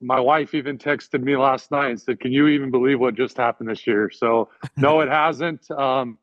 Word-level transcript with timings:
my 0.00 0.20
wife 0.20 0.54
even 0.54 0.78
texted 0.78 1.22
me 1.22 1.36
last 1.36 1.70
night 1.70 1.90
and 1.90 2.00
said, 2.00 2.20
"Can 2.20 2.32
you 2.32 2.48
even 2.48 2.70
believe 2.70 3.00
what 3.00 3.14
just 3.14 3.36
happened 3.36 3.68
this 3.68 3.86
year?" 3.86 4.10
So 4.10 4.48
no, 4.76 5.00
it 5.00 5.08
hasn't. 5.08 5.70
Um, 5.70 6.18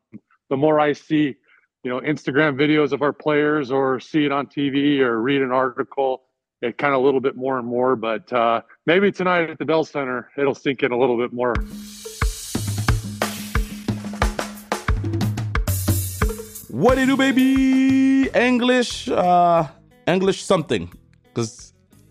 the 0.48 0.56
more 0.56 0.80
I 0.80 0.92
see, 0.92 1.36
you 1.82 1.90
know, 1.90 2.00
Instagram 2.00 2.56
videos 2.56 2.92
of 2.92 3.02
our 3.02 3.12
players, 3.12 3.70
or 3.70 4.00
see 4.00 4.24
it 4.24 4.32
on 4.32 4.46
TV, 4.46 5.00
or 5.00 5.20
read 5.20 5.42
an 5.42 5.52
article, 5.52 6.22
it 6.62 6.78
kind 6.78 6.94
of 6.94 7.00
a 7.00 7.04
little 7.04 7.20
bit 7.20 7.36
more 7.36 7.58
and 7.58 7.66
more. 7.66 7.96
But 7.96 8.32
uh, 8.32 8.62
maybe 8.86 9.12
tonight 9.12 9.50
at 9.50 9.58
the 9.58 9.64
Bell 9.64 9.84
Center, 9.84 10.30
it'll 10.36 10.54
sink 10.54 10.82
in 10.82 10.92
a 10.92 10.98
little 10.98 11.18
bit 11.18 11.32
more. 11.32 11.54
What 16.70 16.96
do 16.96 17.00
you 17.00 17.06
do, 17.06 17.16
baby? 17.16 18.28
English, 18.34 19.08
uh, 19.08 19.66
English 20.06 20.42
something. 20.42 20.92
Because 21.22 21.65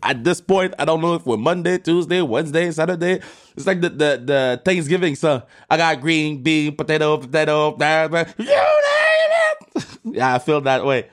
at 0.06 0.24
this 0.24 0.40
point, 0.40 0.74
I 0.78 0.86
don't 0.86 1.02
know 1.02 1.16
if 1.16 1.26
we're 1.26 1.38
Monday, 1.38 1.80
Tuesday, 1.80 2.22
Wednesday, 2.22 2.72
Saturday. 2.72 3.20
It's 3.58 3.66
like 3.66 3.82
the 3.82 3.90
the, 3.90 4.22
the 4.24 4.62
Thanksgiving, 4.64 5.16
so 5.16 5.44
I 5.70 5.78
got 5.78 6.00
green 6.00 6.44
bean, 6.44 6.76
potato, 6.76 7.18
potato, 7.18 7.72
blah, 7.72 8.08
blah, 8.08 8.26
you 8.38 8.46
name 8.46 9.32
it. 9.76 9.86
yeah, 10.04 10.36
I 10.36 10.40
feel 10.40 10.62
that 10.62 10.86
way. 10.86 11.10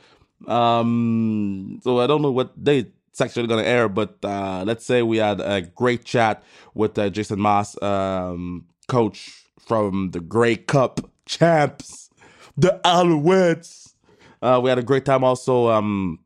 Um, 0.46 1.80
so 1.82 2.00
I 2.00 2.06
don't 2.06 2.20
know 2.20 2.32
what 2.32 2.62
day 2.62 2.86
it's 3.10 3.20
actually 3.20 3.46
gonna 3.46 3.62
air, 3.62 3.88
but 3.88 4.16
uh, 4.22 4.64
let's 4.66 4.84
say 4.84 5.02
we 5.02 5.16
had 5.16 5.40
a 5.40 5.62
great 5.62 6.04
chat 6.04 6.42
with 6.74 6.98
uh, 6.98 7.08
Jason 7.10 7.40
Maas, 7.40 7.80
um, 7.82 8.66
coach 8.88 9.46
from 9.58 10.10
the 10.10 10.20
Grey 10.20 10.56
Cup 10.56 11.10
champs, 11.24 12.10
the 12.56 12.80
Alouettes. 12.84 13.94
Uh, 14.42 14.60
we 14.62 14.68
had 14.68 14.78
a 14.78 14.82
great 14.82 15.04
time 15.04 15.24
also. 15.24 15.68
Um, 15.68 16.18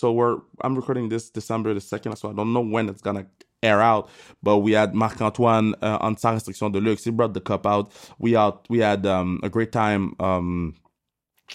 so 0.00 0.12
we're 0.12 0.38
I'm 0.62 0.74
recording 0.74 1.10
this 1.10 1.28
December 1.28 1.74
the 1.74 1.80
second, 1.80 2.16
so 2.16 2.30
I 2.30 2.32
don't 2.32 2.54
know 2.54 2.62
when 2.62 2.88
it's 2.88 3.02
gonna 3.02 3.26
air 3.62 3.82
out. 3.82 4.08
But 4.42 4.58
we 4.58 4.72
had 4.72 4.94
Marc 4.94 5.20
Antoine 5.20 5.74
uh, 5.82 5.98
on 6.00 6.16
Sans 6.16 6.36
Restriction 6.36 6.72
de 6.72 6.80
Luxe. 6.80 7.04
He 7.04 7.10
brought 7.10 7.34
the 7.34 7.40
cup 7.40 7.66
out. 7.66 7.92
We 8.18 8.34
out 8.34 8.66
we 8.70 8.78
had 8.78 9.04
um, 9.04 9.40
a 9.42 9.50
great 9.50 9.72
time 9.72 10.14
um, 10.18 10.74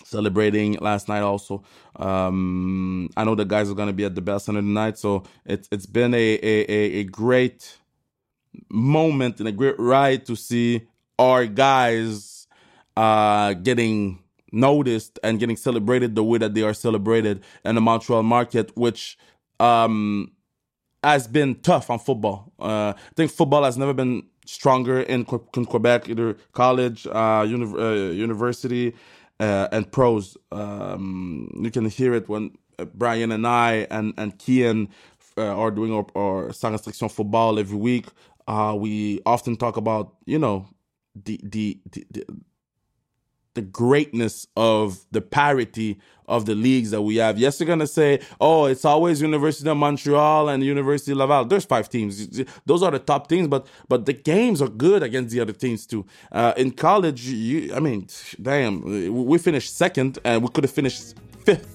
celebrating 0.04 0.74
last 0.74 1.10
night. 1.10 1.22
Also, 1.22 1.64
um, 1.96 3.10
I 3.18 3.24
know 3.24 3.34
the 3.34 3.46
guys 3.46 3.72
are 3.72 3.76
gonna 3.76 3.94
be 3.94 4.06
at 4.06 4.14
the 4.14 4.22
Bell 4.22 4.40
Center 4.40 4.62
tonight, 4.62 5.00
so 5.00 5.24
it's 5.46 5.68
it's 5.72 5.88
been 5.88 6.14
a 6.14 6.40
a, 6.44 7.00
a 7.00 7.04
great 7.06 7.80
moment 8.70 9.40
and 9.40 9.50
a 9.50 9.52
great 9.52 9.80
ride 9.80 10.28
to 10.28 10.36
see 10.36 10.88
our 11.18 11.48
guys 11.48 12.48
uh, 12.96 13.54
getting 13.54 14.20
noticed 14.56 15.20
and 15.24 15.40
getting 15.40 15.58
celebrated 15.58 16.16
the 16.16 16.24
way 16.24 16.40
that 16.40 16.56
they 16.56 16.64
are 16.64 16.74
celebrated 16.74 17.44
in 17.66 17.76
the 17.76 17.82
Montreal 17.82 18.24
market, 18.24 18.76
which 18.78 19.18
um, 19.60 20.32
has 21.04 21.28
been 21.28 21.56
tough 21.62 21.90
on 21.90 22.00
football. 22.00 22.52
Uh, 22.60 22.94
I 22.96 23.14
think 23.16 23.32
football 23.32 23.64
has 23.64 23.78
never 23.78 23.94
been 23.94 24.24
stronger 24.46 25.02
in, 25.02 25.26
in 25.56 25.66
Quebec, 25.66 26.10
either 26.10 26.36
college, 26.54 27.08
uh, 27.08 27.46
uni- 27.48 27.80
uh, 27.80 28.12
university, 28.12 28.94
uh, 29.40 29.68
and 29.72 29.92
pros. 29.92 30.38
Um, 30.52 31.50
you 31.62 31.72
can 31.72 31.86
hear 31.90 32.16
it 32.16 32.30
when 32.30 32.52
uh, 32.80 32.86
Brian 32.86 33.32
and 33.32 33.46
I 33.48 33.88
and 33.92 34.14
and 34.18 34.38
Kian 34.40 34.90
uh, 35.38 35.44
are 35.44 35.72
doing 35.72 35.94
our, 35.94 36.06
our 36.16 36.54
sans 36.54 36.74
restriction 36.74 37.10
football 37.10 37.60
every 37.60 37.78
week. 37.78 38.08
we 38.76 39.22
often 39.26 39.58
talk 39.58 39.78
about 39.78 40.16
you 40.26 40.40
know 40.40 40.68
the 41.16 41.40
the, 41.44 41.80
the, 41.92 42.06
the 42.12 42.26
the 43.56 43.62
greatness 43.62 44.48
of 44.56 45.06
the 45.12 45.22
parity 45.22 46.00
of 46.28 46.46
the 46.46 46.56
leagues 46.56 46.92
that 46.92 47.02
we 47.02 47.18
have. 47.18 47.38
Yes, 47.38 47.60
you're 47.60 47.68
gonna 47.68 47.88
say, 47.88 48.20
oh, 48.40 48.66
it's 48.66 48.86
always 48.86 49.22
University 49.22 49.70
of 49.70 49.78
Montreal 49.78 50.50
and 50.50 50.64
University 50.64 51.12
of 51.12 51.20
Laval. 51.20 51.46
There's 51.46 51.66
five 51.66 51.90
teams. 51.90 52.44
Those 52.66 52.84
are 52.84 52.92
the 52.92 53.00
top 53.00 53.28
teams, 53.28 53.48
but 53.48 53.68
but 53.88 54.06
the 54.06 54.14
games 54.14 54.62
are 54.62 54.68
good 54.68 55.04
against 55.04 55.32
the 55.34 55.40
other 55.40 55.54
teams 55.54 55.86
too. 55.86 56.06
Uh, 56.32 56.54
in 56.58 56.72
college, 56.72 57.26
you, 57.26 57.74
I 57.74 57.80
mean, 57.80 58.08
damn, 58.42 58.82
we 59.26 59.38
finished 59.38 59.76
second 59.76 60.20
and 60.24 60.44
we 60.44 60.50
could 60.50 60.64
have 60.64 60.72
finished 60.74 61.16
fifth. 61.44 61.72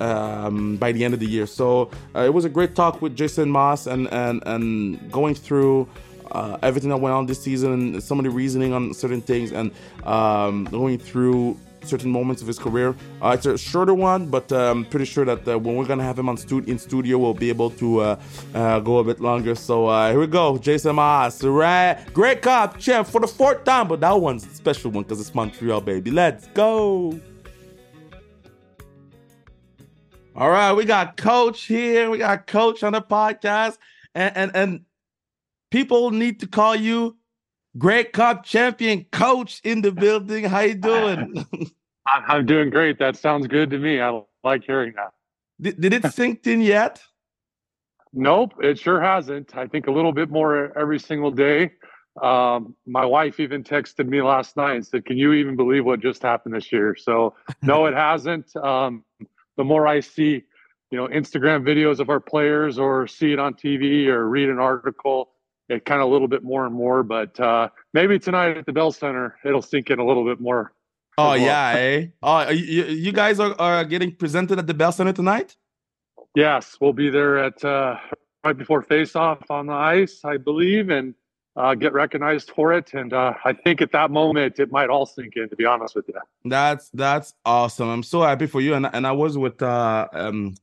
Um, 0.00 0.76
by 0.76 0.92
the 0.92 1.04
end 1.04 1.12
of 1.12 1.18
the 1.18 1.26
year, 1.26 1.44
so 1.44 1.90
uh, 2.14 2.20
it 2.20 2.32
was 2.32 2.44
a 2.44 2.48
great 2.48 2.76
talk 2.76 3.02
with 3.02 3.16
Jason 3.16 3.50
Maas 3.50 3.88
and 3.88 4.06
and 4.12 4.40
and 4.46 5.10
going 5.10 5.34
through 5.34 5.88
uh, 6.32 6.58
everything 6.62 6.90
that 6.90 6.98
went 6.98 7.14
on 7.14 7.26
this 7.26 7.42
season 7.42 7.72
and 7.72 8.02
some 8.02 8.18
of 8.18 8.24
the 8.24 8.30
reasoning 8.30 8.72
on 8.72 8.94
certain 8.94 9.20
things 9.20 9.52
and 9.52 9.70
um, 10.04 10.64
going 10.64 10.98
through 10.98 11.58
certain 11.82 12.10
moments 12.10 12.42
of 12.42 12.48
his 12.48 12.58
career. 12.58 12.94
Uh, 13.22 13.30
it's 13.36 13.46
a 13.46 13.56
shorter 13.56 13.94
one, 13.94 14.26
but 14.26 14.50
I'm 14.52 14.78
um, 14.78 14.84
pretty 14.84 15.04
sure 15.04 15.24
that 15.24 15.46
uh, 15.48 15.58
when 15.58 15.76
we're 15.76 15.86
gonna 15.86 16.02
have 16.02 16.18
him 16.18 16.28
on 16.28 16.36
stu- 16.36 16.64
in 16.66 16.78
studio, 16.78 17.18
we'll 17.18 17.34
be 17.34 17.48
able 17.48 17.70
to 17.70 18.00
uh, 18.00 18.20
uh 18.54 18.80
go 18.80 18.98
a 18.98 19.04
bit 19.04 19.20
longer. 19.20 19.54
So 19.54 19.86
uh, 19.86 20.10
here 20.10 20.20
we 20.20 20.26
go, 20.26 20.58
Jason 20.58 20.96
Maas, 20.96 21.42
right? 21.42 21.98
Grey 22.12 22.36
Cup 22.36 22.78
champ 22.78 23.06
for 23.08 23.20
the 23.20 23.26
fourth 23.26 23.64
time, 23.64 23.88
but 23.88 24.00
that 24.00 24.12
one's 24.12 24.44
a 24.46 24.50
special 24.50 24.90
one 24.90 25.04
because 25.04 25.20
it's 25.20 25.34
Montreal, 25.34 25.80
baby. 25.80 26.10
Let's 26.10 26.46
go. 26.48 27.18
All 30.36 30.50
right, 30.50 30.72
we 30.72 30.84
got 30.84 31.16
Coach 31.16 31.64
here. 31.64 32.10
We 32.10 32.18
got 32.18 32.46
Coach 32.46 32.84
on 32.84 32.92
the 32.92 33.02
podcast, 33.02 33.78
and 34.14 34.36
and 34.36 34.50
and 34.54 34.84
people 35.70 36.10
need 36.10 36.40
to 36.40 36.46
call 36.46 36.74
you 36.74 37.16
Grey 37.76 38.04
Cup 38.04 38.44
champion 38.44 39.06
coach 39.12 39.60
in 39.64 39.82
the 39.82 39.92
building. 39.92 40.44
How 40.44 40.60
you 40.60 40.74
doing? 40.74 41.46
I'm 42.06 42.46
doing 42.46 42.70
great. 42.70 42.98
That 42.98 43.16
sounds 43.16 43.46
good 43.46 43.70
to 43.70 43.78
me. 43.78 44.00
I 44.00 44.20
like 44.42 44.64
hearing 44.64 44.94
that. 44.96 45.12
Did, 45.60 45.80
did 45.80 45.92
it 45.92 46.12
sink 46.12 46.46
in 46.46 46.60
yet? 46.60 47.02
Nope, 48.12 48.54
it 48.62 48.78
sure 48.78 49.00
hasn't. 49.00 49.54
I 49.56 49.66
think 49.66 49.86
a 49.86 49.90
little 49.90 50.12
bit 50.12 50.30
more 50.30 50.76
every 50.78 50.98
single 50.98 51.30
day. 51.30 51.72
Um, 52.22 52.74
my 52.86 53.04
wife 53.04 53.38
even 53.38 53.62
texted 53.62 54.08
me 54.08 54.22
last 54.22 54.56
night 54.56 54.76
and 54.76 54.86
said, 54.86 55.04
"Can 55.04 55.18
you 55.18 55.34
even 55.34 55.56
believe 55.56 55.84
what 55.84 56.00
just 56.00 56.22
happened 56.22 56.54
this 56.54 56.72
year?" 56.72 56.96
So 56.96 57.34
no, 57.62 57.86
it 57.86 57.94
hasn't. 57.94 58.54
Um, 58.56 59.04
the 59.56 59.64
more 59.64 59.86
I 59.86 60.00
see, 60.00 60.42
you 60.90 60.98
know, 60.98 61.06
Instagram 61.08 61.62
videos 61.62 62.00
of 62.00 62.08
our 62.08 62.20
players, 62.20 62.78
or 62.78 63.06
see 63.06 63.32
it 63.32 63.38
on 63.38 63.54
TV, 63.54 64.06
or 64.06 64.28
read 64.28 64.48
an 64.48 64.58
article, 64.58 65.30
it 65.68 65.84
kind 65.84 66.00
of 66.00 66.08
a 66.08 66.10
little 66.10 66.28
bit 66.28 66.42
more 66.42 66.66
and 66.66 66.74
more. 66.74 67.02
But 67.02 67.38
uh, 67.38 67.68
maybe 67.92 68.18
tonight 68.18 68.56
at 68.56 68.66
the 68.66 68.72
Bell 68.72 68.92
Center, 68.92 69.36
it'll 69.44 69.62
sink 69.62 69.90
in 69.90 69.98
a 69.98 70.04
little 70.04 70.24
bit 70.24 70.40
more. 70.40 70.72
Oh 71.16 71.30
well. 71.30 71.38
yeah, 71.38 71.72
eh? 71.76 72.06
Oh, 72.22 72.48
you, 72.50 72.84
you 72.84 73.12
guys 73.12 73.40
are, 73.40 73.54
are 73.58 73.84
getting 73.84 74.14
presented 74.14 74.58
at 74.58 74.66
the 74.66 74.74
Bell 74.74 74.92
Center 74.92 75.12
tonight. 75.12 75.56
Yes, 76.34 76.76
we'll 76.80 76.92
be 76.92 77.10
there 77.10 77.38
at 77.38 77.64
uh, 77.64 77.96
right 78.44 78.56
before 78.56 78.82
face-off 78.82 79.50
on 79.50 79.66
the 79.66 79.72
ice, 79.72 80.20
I 80.24 80.36
believe, 80.36 80.90
and 80.90 81.14
uh, 81.56 81.74
get 81.74 81.92
recognized 81.92 82.52
for 82.52 82.72
it. 82.72 82.94
And 82.94 83.12
uh, 83.12 83.34
I 83.44 83.52
think 83.52 83.82
at 83.82 83.90
that 83.92 84.12
moment 84.12 84.60
it 84.60 84.70
might 84.70 84.90
all 84.90 85.06
sink 85.06 85.34
in. 85.36 85.48
To 85.48 85.56
be 85.56 85.64
honest 85.64 85.96
with 85.96 86.06
you, 86.06 86.14
that's 86.44 86.88
that's 86.90 87.34
awesome. 87.44 87.88
I'm 87.88 88.04
so 88.04 88.22
happy 88.22 88.46
for 88.46 88.60
you. 88.60 88.74
And 88.74 88.88
and 88.92 89.06
I 89.06 89.12
was 89.12 89.36
with 89.36 89.60
uh, 89.60 90.06
um, 90.12 90.54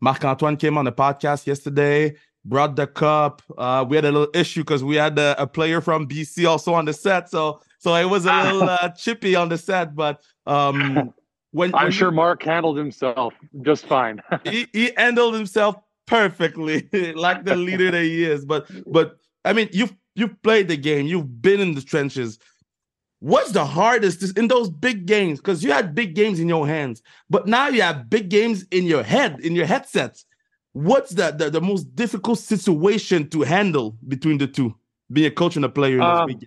Marc 0.00 0.24
Antoine 0.24 0.56
came 0.56 0.78
on 0.78 0.84
the 0.84 0.92
podcast 0.92 1.46
yesterday 1.46 2.14
brought 2.44 2.76
the 2.76 2.86
cup. 2.86 3.42
Uh, 3.56 3.84
we 3.88 3.96
had 3.96 4.04
a 4.04 4.12
little 4.12 4.28
issue 4.34 4.60
because 4.60 4.84
we 4.84 4.96
had 4.96 5.18
a, 5.18 5.40
a, 5.40 5.46
player 5.46 5.80
from 5.80 6.06
BC 6.06 6.48
also 6.48 6.74
on 6.74 6.84
the 6.84 6.92
set, 6.92 7.30
so 7.30 7.60
so 7.78 7.94
it 7.94 8.08
was 8.08 8.26
a 8.26 8.42
little 8.42 8.62
uh, 8.62 8.88
chippy 8.90 9.34
on 9.34 9.48
the 9.48 9.58
set. 9.58 9.94
But 9.94 10.22
um, 10.46 11.12
when 11.52 11.74
I'm 11.74 11.84
when 11.84 11.92
sure 11.92 12.10
Mark 12.10 12.42
handled 12.42 12.76
himself 12.76 13.34
just 13.62 13.86
fine. 13.86 14.20
he, 14.44 14.66
he 14.72 14.92
handled 14.96 15.34
himself 15.34 15.76
perfectly, 16.06 16.88
like 17.14 17.44
the 17.44 17.56
leader 17.56 17.90
that 17.90 18.02
he 18.02 18.24
is. 18.24 18.44
But 18.44 18.66
but 18.86 19.16
I 19.44 19.52
mean, 19.52 19.68
you've 19.72 19.94
you've 20.14 20.40
played 20.42 20.68
the 20.68 20.76
game, 20.76 21.06
you've 21.06 21.40
been 21.40 21.60
in 21.60 21.74
the 21.74 21.82
trenches. 21.82 22.38
What's 23.20 23.52
the 23.52 23.64
hardest 23.64 24.36
in 24.36 24.48
those 24.48 24.68
big 24.68 25.06
games? 25.06 25.40
Because 25.40 25.64
you 25.64 25.72
had 25.72 25.94
big 25.94 26.14
games 26.14 26.40
in 26.40 26.48
your 26.48 26.66
hands, 26.66 27.02
but 27.30 27.46
now 27.46 27.68
you 27.68 27.80
have 27.80 28.10
big 28.10 28.28
games 28.28 28.66
in 28.70 28.84
your 28.84 29.02
head, 29.02 29.40
in 29.40 29.54
your 29.54 29.64
headsets 29.64 30.26
what's 30.74 31.10
the, 31.10 31.30
the, 31.30 31.48
the 31.48 31.60
most 31.60 31.96
difficult 31.96 32.38
situation 32.38 33.30
to 33.30 33.42
handle 33.42 33.96
between 34.06 34.36
the 34.36 34.46
two, 34.46 34.74
being 35.10 35.26
a 35.26 35.30
coach 35.30 35.56
and 35.56 35.64
a 35.64 35.68
player? 35.68 36.02
Um, 36.02 36.38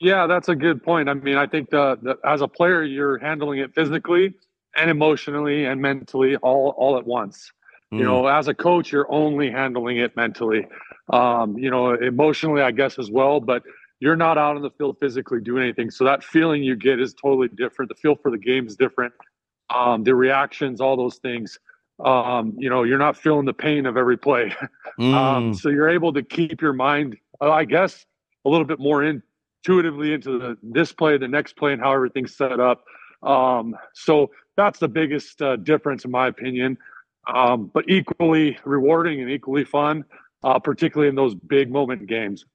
yeah, 0.00 0.26
that's 0.26 0.48
a 0.48 0.56
good 0.56 0.82
point. 0.82 1.08
I 1.08 1.14
mean, 1.14 1.36
I 1.36 1.46
think 1.46 1.70
the, 1.70 1.96
the, 2.02 2.18
as 2.24 2.40
a 2.40 2.48
player, 2.48 2.82
you're 2.82 3.18
handling 3.18 3.60
it 3.60 3.74
physically 3.74 4.34
and 4.74 4.90
emotionally 4.90 5.64
and 5.64 5.80
mentally 5.80 6.36
all 6.36 6.74
all 6.76 6.98
at 6.98 7.06
once. 7.06 7.52
Mm. 7.92 7.98
You 7.98 8.04
know, 8.04 8.26
as 8.26 8.48
a 8.48 8.54
coach, 8.54 8.92
you're 8.92 9.10
only 9.10 9.50
handling 9.50 9.98
it 9.98 10.16
mentally. 10.16 10.66
Um, 11.10 11.56
you 11.56 11.70
know, 11.70 11.94
emotionally, 11.94 12.62
I 12.62 12.72
guess 12.72 12.98
as 12.98 13.10
well, 13.10 13.40
but 13.40 13.62
you're 14.00 14.16
not 14.16 14.36
out 14.36 14.56
on 14.56 14.62
the 14.62 14.70
field 14.70 14.96
physically 15.00 15.40
doing 15.40 15.62
anything. 15.62 15.90
So 15.90 16.04
that 16.04 16.24
feeling 16.24 16.62
you 16.62 16.76
get 16.76 17.00
is 17.00 17.14
totally 17.14 17.48
different. 17.48 17.88
The 17.90 17.94
feel 17.94 18.16
for 18.16 18.30
the 18.30 18.38
game 18.38 18.66
is 18.66 18.76
different. 18.76 19.14
Um, 19.74 20.04
the 20.04 20.14
reactions, 20.14 20.80
all 20.80 20.96
those 20.96 21.16
things 21.16 21.58
um, 22.04 22.54
you 22.58 22.68
know, 22.68 22.82
you're 22.82 22.98
not 22.98 23.16
feeling 23.16 23.46
the 23.46 23.54
pain 23.54 23.86
of 23.86 23.96
every 23.96 24.16
play. 24.18 24.54
Um, 24.98 25.04
mm. 25.04 25.14
Um, 25.14 25.54
so 25.54 25.68
you're 25.68 25.90
able 25.90 26.10
to 26.14 26.22
keep 26.22 26.62
your 26.62 26.72
mind, 26.72 27.18
uh, 27.42 27.50
I 27.50 27.66
guess, 27.66 28.06
a 28.46 28.48
little 28.48 28.64
bit 28.64 28.78
more 28.78 29.04
intuitively 29.04 30.14
into 30.14 30.38
the, 30.38 30.56
this 30.62 30.90
play, 30.90 31.18
the 31.18 31.28
next 31.28 31.54
play, 31.54 31.74
and 31.74 31.82
how 31.82 31.92
everything's 31.92 32.34
set 32.34 32.60
up. 32.60 32.82
Um, 33.22 33.76
so 33.92 34.30
that's 34.56 34.78
the 34.78 34.88
biggest 34.88 35.42
uh, 35.42 35.56
difference, 35.56 36.06
in 36.06 36.10
my 36.10 36.28
opinion. 36.28 36.78
Um, 37.26 37.70
but 37.74 37.84
equally 37.90 38.56
rewarding 38.64 39.20
and 39.20 39.30
equally 39.30 39.64
fun. 39.64 40.06
uh, 40.46 40.58
particularly 40.58 41.08
in 41.08 41.16
those 41.16 41.34
big 41.34 41.70
moment 41.70 42.06
games. 42.06 42.46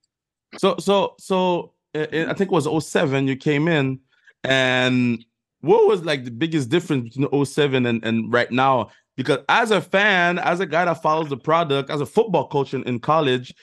So, 0.58 0.78
so, 0.80 1.16
so 1.20 1.74
uh, 1.94 2.08
I 2.12 2.34
think 2.34 2.42
it 2.42 2.52
was 2.52 2.68
07 2.88 3.28
you 3.28 3.36
came 3.36 3.68
in, 3.68 4.00
and 4.44 5.24
what 5.60 5.88
was 5.88 6.04
like 6.04 6.24
the 6.24 6.32
biggest 6.32 6.70
difference 6.70 7.16
between 7.16 7.46
07 7.46 7.86
and, 7.86 8.04
and 8.04 8.34
right 8.34 8.52
now? 8.52 8.90
Because 9.24 9.44
as 9.50 9.72
a 9.72 9.82
fan, 9.82 10.40
as 10.40 10.60
a 10.60 10.66
guy 10.66 10.86
that 10.86 11.02
follows 11.02 11.30
the 11.30 11.38
product, 11.38 11.90
as 11.90 12.02
a 12.02 12.06
football 12.06 12.48
coach 12.48 12.74
in, 12.74 12.84
in 12.84 13.00
college, 13.00 13.54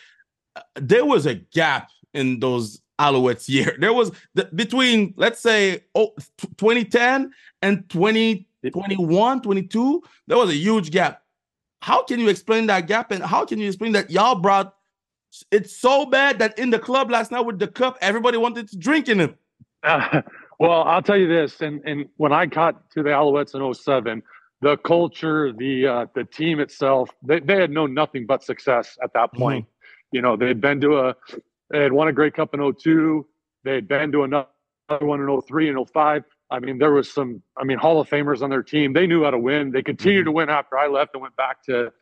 uh, 0.56 0.62
there 0.76 1.04
was 1.04 1.26
a 1.26 1.34
gap 1.34 1.90
in 2.14 2.40
those 2.40 2.80
Alouettes 2.98 3.48
year. 3.48 3.76
There 3.78 3.92
was 3.92 4.12
the, 4.34 4.48
between, 4.54 5.14
let's 5.16 5.40
say, 5.40 5.84
oh, 5.94 6.14
2010 6.56 7.32
and 7.62 7.88
2021, 7.88 9.42
22, 9.42 10.02
there 10.26 10.36
was 10.36 10.50
a 10.50 10.54
huge 10.54 10.90
gap. 10.90 11.22
How 11.80 12.02
can 12.02 12.18
you 12.18 12.28
explain 12.28 12.66
that 12.66 12.86
gap? 12.86 13.12
And 13.12 13.22
how 13.22 13.44
can 13.44 13.58
you 13.58 13.68
explain 13.68 13.92
that 13.92 14.10
y'all 14.10 14.34
brought 14.34 14.74
it's 15.50 15.76
so 15.76 16.06
bad 16.06 16.38
that 16.38 16.58
in 16.58 16.70
the 16.70 16.78
club 16.78 17.10
last 17.10 17.30
night 17.30 17.42
with 17.42 17.58
the 17.58 17.68
cup, 17.68 17.98
everybody 18.00 18.38
wanted 18.38 18.68
to 18.68 18.78
drink 18.78 19.08
in 19.08 19.20
it? 19.20 19.36
Uh, 19.82 20.22
well, 20.58 20.82
I'll 20.82 21.02
tell 21.02 21.16
you 21.16 21.28
this, 21.28 21.60
and 21.60 21.82
and 21.84 22.08
when 22.16 22.32
I 22.32 22.46
got 22.46 22.90
to 22.92 23.02
the 23.02 23.10
Alouettes 23.10 23.54
in 23.54 23.74
07, 23.74 24.22
the 24.60 24.76
culture, 24.78 25.52
the 25.52 25.86
uh, 25.86 26.06
the 26.14 26.24
team 26.24 26.60
itself, 26.60 27.10
they, 27.22 27.40
they 27.40 27.56
had 27.56 27.70
known 27.70 27.94
nothing 27.94 28.26
but 28.26 28.42
success 28.42 28.98
at 29.02 29.12
that 29.14 29.30
mm-hmm. 29.32 29.42
point. 29.42 29.64
Mm-hmm. 29.64 30.16
You 30.16 30.22
know, 30.22 30.36
they 30.36 30.48
had 30.48 30.60
been 30.60 30.80
to 30.80 30.98
a, 30.98 31.14
they 31.70 31.82
had 31.82 31.92
won 31.92 32.08
a 32.08 32.12
Grey 32.12 32.30
Cup 32.30 32.54
in 32.54 32.74
02. 32.74 33.26
They 33.64 33.74
had 33.74 33.88
been 33.88 34.10
to 34.12 34.22
another 34.22 34.48
one 35.00 35.20
in 35.20 35.40
03 35.42 35.68
and 35.68 35.88
05. 35.88 36.24
I 36.50 36.58
mean, 36.60 36.78
there 36.78 36.92
was 36.92 37.12
some, 37.12 37.42
I 37.58 37.64
mean, 37.64 37.76
Hall 37.76 38.00
of 38.00 38.08
Famers 38.08 38.40
on 38.40 38.48
their 38.48 38.62
team. 38.62 38.94
They 38.94 39.06
knew 39.06 39.24
how 39.24 39.30
to 39.30 39.38
win. 39.38 39.70
They 39.70 39.82
continued 39.82 40.20
mm-hmm. 40.20 40.28
to 40.28 40.32
win 40.32 40.50
after 40.50 40.78
I 40.78 40.88
left 40.88 41.10
and 41.14 41.22
went 41.22 41.36
back 41.36 41.62
to 41.64 41.92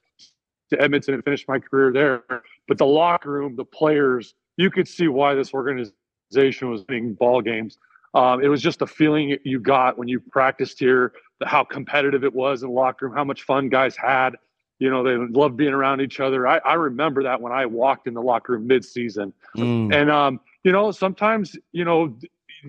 to 0.71 0.81
Edmonton 0.81 1.15
and 1.15 1.25
finished 1.25 1.47
my 1.49 1.59
career 1.59 1.93
there. 1.93 2.43
But 2.67 2.79
the 2.79 2.87
locker 2.87 3.31
room, 3.31 3.57
the 3.57 3.65
players, 3.65 4.35
you 4.57 4.71
could 4.71 4.89
see 4.89 5.09
why 5.09 5.35
this 5.35 5.55
organization 5.55 6.71
was 6.71 6.85
winning 6.89 7.15
ball 7.15 7.41
games. 7.41 7.79
Um, 8.15 8.43
it 8.43 8.49
was 8.49 8.63
just 8.63 8.83
a 8.83 8.87
feeling 8.87 9.37
you 9.45 9.61
got 9.61 9.99
when 9.99 10.09
you 10.09 10.21
practiced 10.21 10.79
here, 10.79 11.13
how 11.45 11.65
competitive 11.65 12.25
it 12.25 12.35
was 12.35 12.63
in 12.63 12.69
the 12.69 12.75
locker 12.75 13.07
room, 13.07 13.17
how 13.17 13.25
much 13.25 13.43
fun 13.43 13.69
guys 13.69 13.97
had. 13.97 14.37
You 14.79 14.91
know, 14.91 15.03
they 15.03 15.17
loved 15.17 15.57
being 15.57 15.73
around 15.73 16.03
each 16.03 16.21
other. 16.21 16.47
I, 16.47 16.59
I 16.59 16.75
remember 16.75 17.23
that 17.23 17.41
when 17.41 17.53
I 17.53 17.65
walked 17.65 18.07
in 18.07 18.15
the 18.15 18.23
locker 18.23 18.53
room 18.53 18.67
mid-season. 18.67 19.33
Mm. 19.57 19.95
And, 19.95 20.11
um, 20.11 20.41
you 20.65 20.73
know, 20.73 20.91
sometimes, 20.91 21.57
you 21.73 21.85
know, 21.85 22.15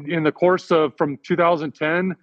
in 0.07 0.23
the 0.23 0.31
course 0.31 0.71
of 0.71 0.95
from 0.97 1.17
2010 1.23 2.15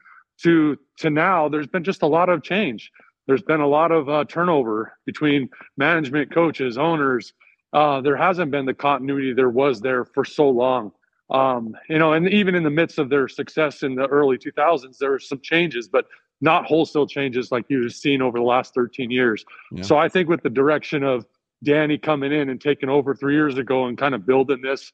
to 0.42 0.78
to 0.98 1.10
now, 1.10 1.48
there's 1.48 1.66
been 1.66 1.84
just 1.84 2.02
a 2.02 2.06
lot 2.06 2.28
of 2.28 2.42
change. 2.42 2.90
There's 3.26 3.42
been 3.42 3.60
a 3.60 3.66
lot 3.66 3.90
of 3.90 4.08
uh, 4.08 4.24
turnover 4.24 4.96
between 5.06 5.48
management, 5.76 6.32
coaches, 6.32 6.76
owners. 6.76 7.32
Uh, 7.72 8.00
there 8.00 8.16
hasn't 8.16 8.50
been 8.50 8.66
the 8.66 8.74
continuity 8.74 9.32
there 9.32 9.50
was 9.50 9.80
there 9.80 10.04
for 10.04 10.24
so 10.24 10.48
long. 10.48 10.92
Um, 11.30 11.74
you 11.88 11.98
know, 11.98 12.12
and 12.12 12.28
even 12.28 12.54
in 12.54 12.62
the 12.62 12.70
midst 12.70 12.98
of 12.98 13.08
their 13.08 13.28
success 13.28 13.82
in 13.82 13.94
the 13.94 14.06
early 14.06 14.36
2000s, 14.36 14.98
there 14.98 15.10
were 15.10 15.18
some 15.18 15.40
changes, 15.40 15.88
but 15.88 16.06
not 16.44 16.66
wholesale 16.66 17.06
changes 17.06 17.50
like 17.50 17.64
you've 17.68 17.92
seen 17.94 18.20
over 18.20 18.38
the 18.38 18.44
last 18.44 18.74
13 18.74 19.10
years. 19.10 19.44
Yeah. 19.72 19.82
So 19.82 19.96
I 19.96 20.08
think 20.08 20.28
with 20.28 20.42
the 20.42 20.50
direction 20.50 21.02
of 21.02 21.26
Danny 21.64 21.96
coming 21.96 22.32
in 22.32 22.50
and 22.50 22.60
taking 22.60 22.90
over 22.90 23.14
three 23.14 23.34
years 23.34 23.56
ago 23.56 23.86
and 23.86 23.96
kind 23.96 24.14
of 24.14 24.26
building 24.26 24.60
this 24.60 24.92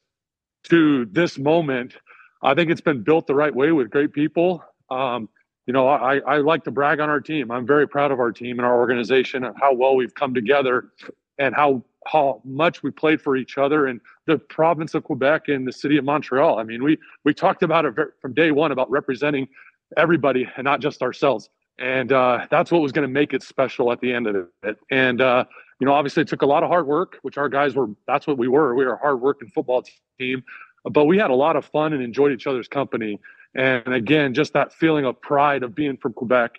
to 0.69 1.05
this 1.11 1.37
moment, 1.37 1.97
I 2.41 2.55
think 2.55 2.71
it's 2.71 2.81
been 2.81 3.03
built 3.03 3.27
the 3.27 3.35
right 3.35 3.53
way 3.53 3.73
with 3.73 3.89
great 3.89 4.13
people. 4.13 4.63
Um, 4.89 5.27
you 5.67 5.73
know, 5.73 5.87
I, 5.89 6.19
I 6.19 6.37
like 6.37 6.63
to 6.63 6.71
brag 6.71 7.01
on 7.01 7.09
our 7.09 7.19
team. 7.19 7.51
I'm 7.51 7.67
very 7.67 7.87
proud 7.87 8.11
of 8.11 8.19
our 8.19 8.31
team 8.31 8.57
and 8.57 8.65
our 8.65 8.79
organization 8.79 9.43
and 9.43 9.55
how 9.59 9.73
well 9.73 9.95
we've 9.95 10.15
come 10.15 10.33
together 10.33 10.91
and 11.37 11.53
how 11.53 11.83
how 12.07 12.41
much 12.43 12.81
we 12.81 12.89
played 12.89 13.21
for 13.21 13.35
each 13.37 13.59
other 13.59 13.85
and 13.85 14.01
the 14.25 14.39
province 14.39 14.95
of 14.95 15.03
Quebec 15.03 15.49
and 15.49 15.67
the 15.67 15.71
city 15.71 15.97
of 15.97 16.03
Montreal. 16.03 16.57
I 16.57 16.63
mean, 16.63 16.83
we 16.83 16.97
we 17.25 17.33
talked 17.33 17.61
about 17.61 17.85
it 17.85 17.93
from 18.19 18.33
day 18.33 18.51
one 18.51 18.71
about 18.71 18.89
representing 18.89 19.47
everybody 19.97 20.47
and 20.57 20.65
not 20.65 20.81
just 20.81 21.01
ourselves. 21.01 21.49
And 21.79 22.11
uh, 22.11 22.45
that's 22.51 22.71
what 22.71 22.81
was 22.81 22.91
going 22.91 23.07
to 23.07 23.11
make 23.11 23.33
it 23.33 23.41
special 23.41 23.91
at 23.91 24.01
the 24.01 24.13
end 24.13 24.27
of 24.27 24.47
it. 24.63 24.77
And 24.91 25.21
uh, 25.21 25.45
you 25.79 25.85
know, 25.85 25.93
obviously, 25.93 26.21
it 26.21 26.27
took 26.27 26.43
a 26.43 26.45
lot 26.45 26.61
of 26.61 26.69
hard 26.69 26.85
work, 26.85 27.17
which 27.23 27.39
our 27.39 27.49
guys 27.49 27.75
were. 27.75 27.87
That's 28.07 28.27
what 28.27 28.37
we 28.37 28.47
were. 28.47 28.75
We 28.75 28.85
were 28.85 28.93
a 28.93 28.97
hard 28.97 29.19
working 29.19 29.49
football 29.49 29.83
team, 30.19 30.43
but 30.85 31.05
we 31.05 31.17
had 31.17 31.31
a 31.31 31.35
lot 31.35 31.55
of 31.55 31.65
fun 31.65 31.91
and 31.91 32.03
enjoyed 32.03 32.31
each 32.31 32.45
other's 32.45 32.67
company. 32.67 33.19
And 33.55 33.93
again, 33.93 34.35
just 34.35 34.53
that 34.53 34.71
feeling 34.71 35.05
of 35.05 35.19
pride 35.21 35.63
of 35.63 35.73
being 35.73 35.97
from 35.97 36.13
Quebec. 36.13 36.51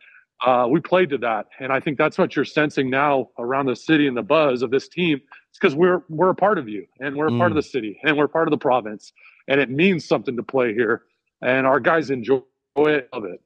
Uh, 0.45 0.67
we 0.69 0.81
played 0.81 1.09
to 1.11 1.19
that, 1.19 1.47
and 1.61 1.73
I 1.73 1.79
think 1.79 1.99
that's 1.99 2.19
what 2.19 2.35
you're 2.35 2.45
sensing 2.45 2.91
now 2.91 3.31
around 3.39 3.67
the 3.67 3.77
city 3.77 4.09
and 4.09 4.17
the 4.17 4.25
buzz 4.25 4.63
of 4.63 4.73
this 4.73 4.89
team. 4.89 5.21
It's 5.51 5.59
because 5.61 5.77
we're 5.77 6.03
we're 6.09 6.31
a 6.31 6.35
part 6.35 6.59
of 6.59 6.69
you, 6.69 6.85
and 6.99 7.15
we're 7.15 7.29
a 7.29 7.31
mm. 7.31 7.39
part 7.39 7.53
of 7.53 7.55
mm. 7.55 7.61
the 7.61 7.69
city, 7.69 8.01
and 8.03 8.19
we're 8.19 8.27
part 8.27 8.49
of 8.49 8.51
the 8.51 8.59
province, 8.59 9.13
and 9.47 9.61
it 9.61 9.71
means 9.71 10.05
something 10.05 10.37
to 10.37 10.43
play 10.43 10.75
here, 10.75 11.03
and 11.43 11.65
our 11.65 11.79
guys 11.79 12.11
enjoy 12.11 12.41
it, 12.77 13.09
love 13.13 13.25
it. 13.25 13.41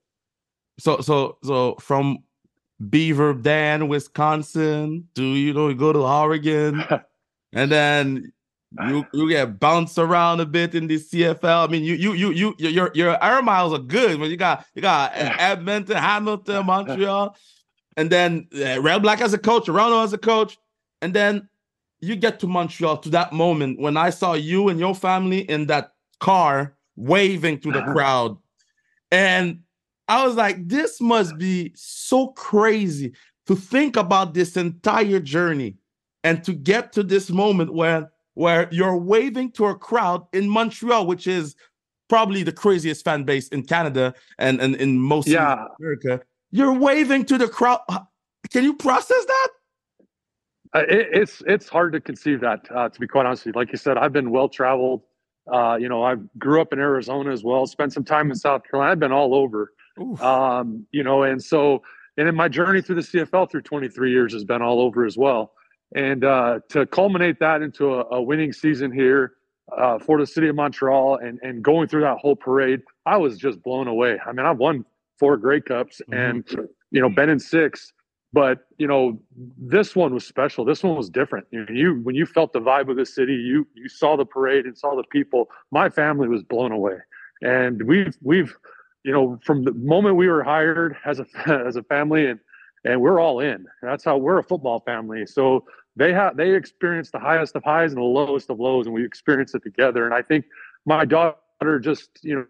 So 0.78 1.00
so 1.00 1.38
so 1.42 1.76
from 1.80 2.18
Beaver 2.90 3.34
Dam, 3.34 3.88
Wisconsin, 3.88 5.08
to 5.14 5.22
you 5.22 5.52
know 5.52 5.68
you 5.68 5.74
go 5.74 5.92
to 5.92 6.00
Oregon, 6.00 6.84
and 7.52 7.70
then 7.70 8.32
you 8.88 9.06
you 9.12 9.28
get 9.28 9.58
bounced 9.58 9.98
around 9.98 10.40
a 10.40 10.46
bit 10.46 10.74
in 10.74 10.86
the 10.86 10.96
CFL. 10.96 11.68
I 11.68 11.70
mean, 11.70 11.84
you 11.84 11.94
you 11.94 12.12
you 12.12 12.32
you 12.32 12.54
your 12.58 12.90
your 12.94 13.24
air 13.24 13.42
miles 13.42 13.72
are 13.72 13.78
good, 13.82 14.18
but 14.18 14.28
you 14.28 14.36
got 14.36 14.66
you 14.74 14.82
got 14.82 15.12
Edmonton, 15.14 15.96
Hamilton, 15.96 16.66
Montreal, 16.66 17.36
and 17.96 18.10
then 18.10 18.48
uh, 18.54 18.80
Red 18.80 19.02
Black 19.02 19.20
as 19.20 19.32
a 19.32 19.38
coach, 19.38 19.66
Toronto 19.66 20.02
as 20.02 20.12
a 20.12 20.18
coach, 20.18 20.58
and 21.00 21.14
then 21.14 21.48
you 22.00 22.16
get 22.16 22.38
to 22.40 22.46
Montreal 22.46 22.98
to 22.98 23.08
that 23.10 23.32
moment 23.32 23.80
when 23.80 23.96
I 23.96 24.10
saw 24.10 24.34
you 24.34 24.68
and 24.68 24.78
your 24.78 24.94
family 24.94 25.40
in 25.40 25.66
that 25.66 25.92
car 26.20 26.76
waving 26.96 27.60
to 27.60 27.72
the 27.72 27.78
uh-huh. 27.78 27.92
crowd, 27.92 28.38
and 29.10 29.60
I 30.08 30.26
was 30.26 30.36
like, 30.36 30.68
this 30.68 31.00
must 31.00 31.36
be 31.38 31.72
so 31.74 32.28
crazy 32.28 33.12
to 33.46 33.56
think 33.56 33.96
about 33.96 34.34
this 34.34 34.56
entire 34.56 35.20
journey 35.20 35.76
and 36.24 36.42
to 36.44 36.52
get 36.52 36.92
to 36.92 37.02
this 37.02 37.30
moment 37.30 37.72
where 37.72 38.10
where 38.34 38.68
you're 38.70 38.96
waving 38.96 39.50
to 39.52 39.66
a 39.66 39.74
crowd 39.74 40.26
in 40.32 40.48
Montreal, 40.48 41.06
which 41.06 41.26
is 41.26 41.56
probably 42.08 42.42
the 42.42 42.52
craziest 42.52 43.04
fan 43.04 43.24
base 43.24 43.48
in 43.48 43.64
Canada 43.64 44.14
and, 44.38 44.60
and 44.60 44.76
in 44.76 44.98
most 44.98 45.26
yeah. 45.26 45.52
of 45.54 45.68
America. 45.80 46.20
You're 46.50 46.74
waving 46.74 47.24
to 47.26 47.38
the 47.38 47.48
crowd. 47.48 47.80
Can 48.50 48.62
you 48.62 48.74
process 48.74 49.24
that? 49.24 49.48
Uh, 50.74 50.80
it, 50.88 51.08
it's 51.12 51.42
it's 51.46 51.68
hard 51.68 51.92
to 51.92 52.00
conceive 52.00 52.40
that, 52.40 52.60
uh, 52.74 52.88
to 52.88 53.00
be 53.00 53.06
quite 53.06 53.24
honest 53.26 53.46
with 53.46 53.54
you. 53.54 53.60
Like 53.60 53.72
you 53.72 53.78
said, 53.78 53.96
I've 53.96 54.12
been 54.12 54.30
well 54.30 54.48
traveled. 54.48 55.02
Uh, 55.52 55.76
you 55.80 55.88
know, 55.88 56.02
I 56.02 56.16
grew 56.38 56.60
up 56.60 56.72
in 56.72 56.78
Arizona 56.78 57.30
as 57.32 57.44
well. 57.44 57.66
Spent 57.66 57.92
some 57.92 58.04
time 58.04 58.30
in 58.30 58.36
South 58.36 58.62
Carolina. 58.68 58.92
I've 58.92 59.00
been 59.00 59.12
all 59.12 59.34
over. 59.34 59.72
Um, 60.20 60.86
you 60.92 61.02
know, 61.02 61.22
and 61.22 61.42
so 61.42 61.82
and 62.16 62.28
in 62.28 62.34
my 62.34 62.48
journey 62.48 62.82
through 62.82 62.96
the 62.96 63.02
CFL 63.02 63.50
through 63.50 63.62
23 63.62 64.10
years 64.10 64.32
has 64.32 64.44
been 64.44 64.62
all 64.62 64.80
over 64.80 65.04
as 65.04 65.16
well. 65.16 65.52
And 65.94 66.24
uh, 66.24 66.60
to 66.70 66.86
culminate 66.86 67.38
that 67.40 67.62
into 67.62 67.94
a, 67.94 68.04
a 68.16 68.22
winning 68.22 68.52
season 68.52 68.90
here 68.90 69.34
uh, 69.76 69.98
for 69.98 70.18
the 70.18 70.26
city 70.26 70.48
of 70.48 70.56
Montreal 70.56 71.16
and, 71.16 71.38
and 71.42 71.62
going 71.62 71.88
through 71.88 72.02
that 72.02 72.18
whole 72.18 72.36
parade, 72.36 72.80
I 73.04 73.16
was 73.16 73.38
just 73.38 73.62
blown 73.62 73.86
away. 73.86 74.18
I 74.24 74.32
mean, 74.32 74.46
I've 74.46 74.58
won 74.58 74.84
four 75.18 75.36
Grey 75.36 75.60
Cups 75.60 76.00
mm-hmm. 76.10 76.14
and, 76.14 76.68
you 76.90 77.00
know, 77.00 77.08
been 77.08 77.28
in 77.28 77.38
six. 77.38 77.92
But 78.36 78.66
you 78.76 78.86
know, 78.86 79.18
this 79.56 79.96
one 79.96 80.12
was 80.12 80.26
special. 80.26 80.66
This 80.66 80.82
one 80.82 80.94
was 80.94 81.08
different. 81.08 81.46
You, 81.52 81.64
you 81.70 81.94
when 82.02 82.14
you 82.14 82.26
felt 82.26 82.52
the 82.52 82.60
vibe 82.60 82.90
of 82.90 82.96
the 82.98 83.06
city, 83.06 83.32
you 83.32 83.66
you 83.72 83.88
saw 83.88 84.14
the 84.14 84.26
parade 84.26 84.66
and 84.66 84.76
saw 84.76 84.94
the 84.94 85.04
people. 85.04 85.48
My 85.70 85.88
family 85.88 86.28
was 86.28 86.42
blown 86.42 86.70
away, 86.70 86.98
and 87.40 87.82
we've 87.84 88.14
we've 88.20 88.54
you 89.04 89.12
know 89.12 89.38
from 89.42 89.64
the 89.64 89.72
moment 89.72 90.16
we 90.16 90.28
were 90.28 90.44
hired 90.44 90.98
as 91.06 91.18
a 91.18 91.26
as 91.66 91.76
a 91.76 91.82
family 91.84 92.26
and 92.26 92.38
and 92.84 93.00
we're 93.00 93.20
all 93.20 93.40
in. 93.40 93.64
That's 93.80 94.04
how 94.04 94.18
we're 94.18 94.36
a 94.36 94.44
football 94.44 94.80
family. 94.80 95.24
So 95.24 95.64
they 95.96 96.12
have 96.12 96.36
they 96.36 96.54
experience 96.54 97.10
the 97.10 97.18
highest 97.18 97.56
of 97.56 97.64
highs 97.64 97.92
and 97.92 98.02
the 98.02 98.04
lowest 98.04 98.50
of 98.50 98.60
lows, 98.60 98.84
and 98.84 98.94
we 98.94 99.02
experience 99.02 99.54
it 99.54 99.62
together. 99.62 100.04
And 100.04 100.12
I 100.12 100.20
think 100.20 100.44
my 100.84 101.06
daughter 101.06 101.80
just 101.80 102.10
you 102.20 102.34
know, 102.34 102.40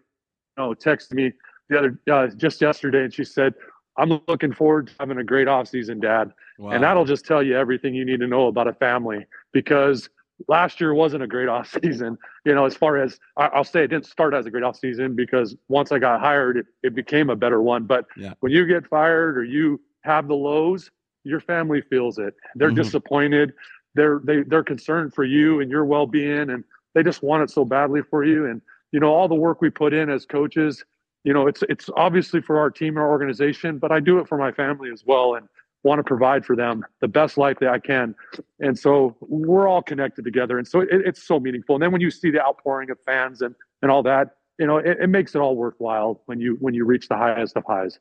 you 0.57 0.63
know 0.65 0.73
texted 0.73 1.13
me 1.13 1.31
the 1.69 1.77
other 1.79 1.99
uh, 2.11 2.27
just 2.35 2.59
yesterday, 2.59 3.05
and 3.05 3.13
she 3.13 3.23
said, 3.23 3.53
"I'm 3.97 4.21
looking 4.27 4.53
forward 4.53 4.87
to 4.87 4.93
having 4.99 5.17
a 5.17 5.23
great 5.23 5.47
off 5.47 5.67
season, 5.67 5.99
Dad." 5.99 6.31
Wow. 6.57 6.71
And 6.71 6.83
that'll 6.83 7.05
just 7.05 7.25
tell 7.25 7.43
you 7.43 7.57
everything 7.57 7.93
you 7.93 8.05
need 8.05 8.19
to 8.19 8.27
know 8.27 8.47
about 8.47 8.67
a 8.67 8.73
family 8.73 9.25
because 9.51 10.09
last 10.47 10.79
year 10.79 10.93
wasn't 10.93 11.23
a 11.23 11.27
great 11.27 11.49
off 11.55 11.75
season. 11.83 12.17
You 12.45 12.55
know, 12.55 12.65
as 12.65 12.75
far 12.75 12.97
as 12.97 13.19
I'll 13.37 13.63
say, 13.63 13.83
it 13.83 13.87
didn't 13.87 14.05
start 14.05 14.33
as 14.33 14.45
a 14.45 14.51
great 14.51 14.63
off 14.63 14.77
season 14.77 15.15
because 15.15 15.55
once 15.67 15.91
I 15.91 15.99
got 15.99 16.19
hired, 16.19 16.57
it, 16.57 16.65
it 16.83 16.95
became 16.95 17.29
a 17.29 17.35
better 17.35 17.61
one. 17.61 17.85
But 17.85 18.05
yeah. 18.15 18.33
when 18.39 18.51
you 18.51 18.65
get 18.65 18.87
fired 18.87 19.37
or 19.37 19.43
you 19.43 19.81
have 20.03 20.27
the 20.27 20.35
lows, 20.35 20.89
your 21.23 21.39
family 21.39 21.81
feels 21.81 22.17
it. 22.17 22.35
They're 22.55 22.69
mm-hmm. 22.69 22.77
disappointed. 22.77 23.53
They're 23.95 24.21
they, 24.23 24.43
they're 24.43 24.63
concerned 24.63 25.13
for 25.13 25.23
you 25.23 25.59
and 25.59 25.69
your 25.69 25.85
well-being, 25.85 26.49
and 26.49 26.63
they 26.93 27.03
just 27.03 27.23
want 27.23 27.43
it 27.43 27.49
so 27.49 27.65
badly 27.65 28.01
for 28.01 28.23
you. 28.23 28.45
And 28.45 28.61
you 28.91 28.99
know 28.99 29.13
all 29.13 29.27
the 29.27 29.35
work 29.35 29.61
we 29.61 29.69
put 29.69 29.93
in 29.93 30.09
as 30.09 30.25
coaches. 30.25 30.83
You 31.27 31.33
know, 31.33 31.45
it's 31.45 31.61
it's 31.67 31.89
obviously 31.97 32.39
for 32.39 32.57
our 32.57 32.71
team, 32.71 32.97
our 32.97 33.09
organization, 33.09 33.79
but 33.79 33.91
I 33.91 33.99
do 33.99 34.17
it 34.19 34.29
for 34.29 34.37
my 34.37 34.53
family 34.53 34.89
as 34.89 35.03
well. 35.05 35.35
And 35.35 35.49
want 35.83 35.99
to 35.99 36.03
provide 36.03 36.45
for 36.45 36.55
them 36.55 36.85
the 37.01 37.07
best 37.07 37.37
life 37.37 37.57
that 37.59 37.69
I 37.69 37.79
can. 37.79 38.15
And 38.61 38.79
so 38.79 39.17
we're 39.19 39.67
all 39.67 39.81
connected 39.81 40.23
together. 40.23 40.57
And 40.57 40.65
so 40.65 40.79
it, 40.79 40.87
it's 40.91 41.21
so 41.21 41.37
meaningful. 41.37 41.75
And 41.75 41.83
then 41.83 41.91
when 41.91 41.99
you 41.99 42.11
see 42.11 42.31
the 42.31 42.41
outpouring 42.41 42.89
of 42.91 42.97
fans 43.05 43.41
and, 43.41 43.53
and 43.81 43.91
all 43.91 44.03
that, 44.03 44.37
you 44.57 44.65
know, 44.65 44.77
it, 44.77 44.97
it 45.01 45.09
makes 45.09 45.35
it 45.35 45.39
all 45.39 45.57
worthwhile 45.57 46.21
when 46.27 46.39
you 46.39 46.55
when 46.61 46.73
you 46.73 46.85
reach 46.85 47.09
the 47.09 47.17
highest 47.17 47.57
of 47.57 47.65
highs. 47.67 47.99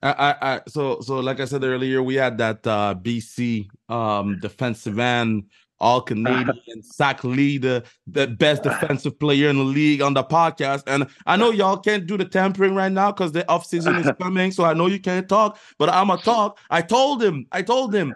I, 0.00 0.12
I, 0.12 0.54
I, 0.54 0.60
so 0.68 1.00
so 1.00 1.18
like 1.18 1.40
I 1.40 1.46
said 1.46 1.64
earlier, 1.64 2.00
we 2.00 2.14
had 2.14 2.38
that 2.38 2.64
uh, 2.64 2.94
BC 2.94 3.68
um, 3.88 4.38
defensive 4.40 5.00
end 5.00 5.46
all 5.80 6.00
Canadian 6.02 6.82
sack 6.82 7.24
leader, 7.24 7.82
the 8.06 8.26
best 8.26 8.62
defensive 8.62 9.18
player 9.18 9.48
in 9.48 9.58
the 9.58 9.64
league 9.64 10.02
on 10.02 10.14
the 10.14 10.24
podcast. 10.24 10.82
And 10.86 11.06
I 11.26 11.36
know 11.36 11.50
y'all 11.50 11.76
can't 11.76 12.06
do 12.06 12.16
the 12.16 12.24
tampering 12.24 12.74
right 12.74 12.92
now 12.92 13.12
because 13.12 13.32
the 13.32 13.48
off 13.48 13.66
season 13.66 13.96
is 13.96 14.10
coming. 14.20 14.52
So 14.52 14.64
I 14.64 14.74
know 14.74 14.86
you 14.86 15.00
can't 15.00 15.28
talk, 15.28 15.58
but 15.78 15.88
I'm 15.88 16.10
a 16.10 16.18
talk. 16.18 16.58
I 16.70 16.82
told 16.82 17.22
him, 17.22 17.46
I 17.52 17.62
told 17.62 17.94
him, 17.94 18.14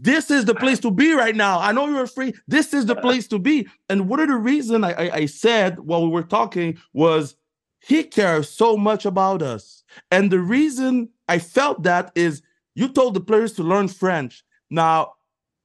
this 0.00 0.30
is 0.30 0.44
the 0.44 0.54
place 0.54 0.78
to 0.80 0.92
be 0.92 1.12
right 1.12 1.34
now. 1.34 1.58
I 1.58 1.72
know 1.72 1.88
you're 1.88 2.06
free. 2.06 2.34
This 2.46 2.72
is 2.72 2.86
the 2.86 2.94
place 2.94 3.26
to 3.28 3.38
be. 3.38 3.66
And 3.88 4.08
one 4.08 4.20
of 4.20 4.28
the 4.28 4.36
reason 4.36 4.84
I, 4.84 4.92
I, 4.92 5.14
I 5.16 5.26
said 5.26 5.80
while 5.80 6.04
we 6.04 6.10
were 6.10 6.22
talking 6.22 6.78
was 6.92 7.34
he 7.80 8.04
cares 8.04 8.48
so 8.48 8.76
much 8.76 9.04
about 9.04 9.42
us. 9.42 9.82
And 10.12 10.30
the 10.30 10.38
reason 10.38 11.08
I 11.28 11.40
felt 11.40 11.82
that 11.82 12.12
is 12.14 12.42
you 12.76 12.88
told 12.88 13.14
the 13.14 13.20
players 13.20 13.52
to 13.54 13.64
learn 13.64 13.88
French. 13.88 14.44
Now, 14.70 15.14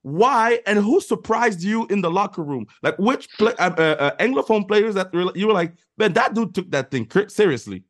why 0.07 0.61
and 0.65 0.79
who 0.79 1.01
surprised 1.01 1.61
you 1.61 1.85
in 1.87 1.99
the 1.99 2.09
locker 2.09 2.41
room? 2.41 2.65
Like 2.81 2.97
which 2.97 3.29
play, 3.37 3.53
uh, 3.59 3.71
uh, 3.71 3.81
uh 3.81 4.15
Anglophone 4.17 4.65
players 4.65 4.95
that 4.95 5.13
you 5.13 5.47
were 5.47 5.53
like, 5.53 5.73
man, 5.97 6.13
that 6.13 6.33
dude 6.33 6.55
took 6.55 6.71
that 6.71 6.91
thing 6.91 7.09
seriously. 7.27 7.83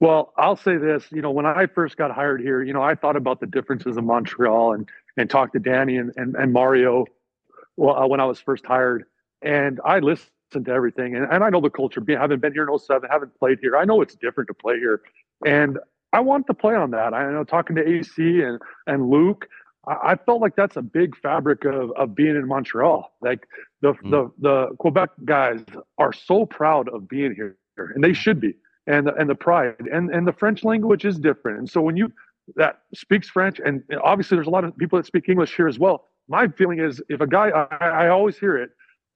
Well, 0.00 0.32
I'll 0.38 0.56
say 0.56 0.78
this. 0.78 1.04
You 1.12 1.20
know, 1.20 1.30
when 1.30 1.44
I 1.44 1.66
first 1.66 1.98
got 1.98 2.10
hired 2.10 2.40
here, 2.40 2.62
you 2.62 2.72
know, 2.72 2.82
I 2.82 2.94
thought 2.94 3.16
about 3.16 3.40
the 3.40 3.46
differences 3.46 3.98
in 3.98 4.06
Montreal 4.06 4.72
and 4.72 4.88
and 5.18 5.28
talked 5.28 5.52
to 5.52 5.58
Danny 5.58 5.98
and 5.98 6.10
and, 6.16 6.34
and 6.36 6.54
Mario 6.54 7.04
well, 7.76 7.96
uh, 7.96 8.06
when 8.06 8.20
I 8.20 8.24
was 8.24 8.40
first 8.40 8.64
hired, 8.64 9.04
and 9.42 9.78
I 9.84 9.98
listened 9.98 10.30
to 10.64 10.70
everything. 10.70 11.16
And, 11.16 11.30
and 11.30 11.44
I 11.44 11.50
know 11.50 11.60
the 11.60 11.68
culture. 11.68 12.00
Being 12.00 12.18
having 12.18 12.38
been 12.38 12.54
here 12.54 12.66
in 12.66 12.78
07, 12.78 13.10
haven't 13.10 13.38
played 13.38 13.58
here. 13.60 13.76
I 13.76 13.84
know 13.84 14.00
it's 14.00 14.14
different 14.14 14.48
to 14.48 14.54
play 14.54 14.78
here, 14.78 15.02
and 15.44 15.78
I 16.14 16.20
want 16.20 16.46
to 16.46 16.54
play 16.54 16.74
on 16.74 16.92
that. 16.92 17.12
I 17.12 17.30
know 17.30 17.44
talking 17.44 17.76
to 17.76 17.86
AC 17.86 18.40
and 18.40 18.58
and 18.86 19.10
Luke 19.10 19.46
I, 19.86 20.14
felt 20.14 20.40
like 20.40 20.56
that's 20.56 20.76
a 20.76 20.82
big 20.82 21.16
fabric 21.16 21.64
of, 21.64 21.90
of 21.92 22.14
being 22.14 22.36
in 22.36 22.46
Montreal. 22.46 23.12
Like 23.20 23.46
the, 23.80 23.94
mm. 23.94 24.10
the 24.10 24.30
the 24.38 24.76
Quebec 24.78 25.10
guys 25.24 25.60
are 25.98 26.12
so 26.12 26.46
proud 26.46 26.88
of 26.90 27.08
being 27.08 27.34
here, 27.34 27.56
and 27.76 28.04
they 28.04 28.12
should 28.12 28.40
be, 28.40 28.54
and 28.86 29.06
the, 29.06 29.14
and 29.14 29.28
the 29.28 29.34
pride, 29.34 29.86
and 29.92 30.10
and 30.10 30.26
the 30.26 30.32
French 30.32 30.64
language 30.64 31.04
is 31.04 31.18
different. 31.18 31.58
And 31.58 31.70
so 31.70 31.80
when 31.80 31.96
you 31.96 32.12
that 32.56 32.80
speaks 32.94 33.28
French, 33.28 33.60
and 33.64 33.82
obviously 34.02 34.36
there's 34.36 34.46
a 34.46 34.50
lot 34.50 34.64
of 34.64 34.76
people 34.76 34.98
that 34.98 35.06
speak 35.06 35.28
English 35.28 35.56
here 35.56 35.68
as 35.68 35.78
well. 35.78 36.08
My 36.28 36.48
feeling 36.48 36.78
is 36.78 37.02
if 37.08 37.20
a 37.20 37.26
guy, 37.26 37.48
I, 37.48 38.04
I 38.04 38.08
always 38.08 38.38
hear 38.38 38.56
it, 38.56 38.70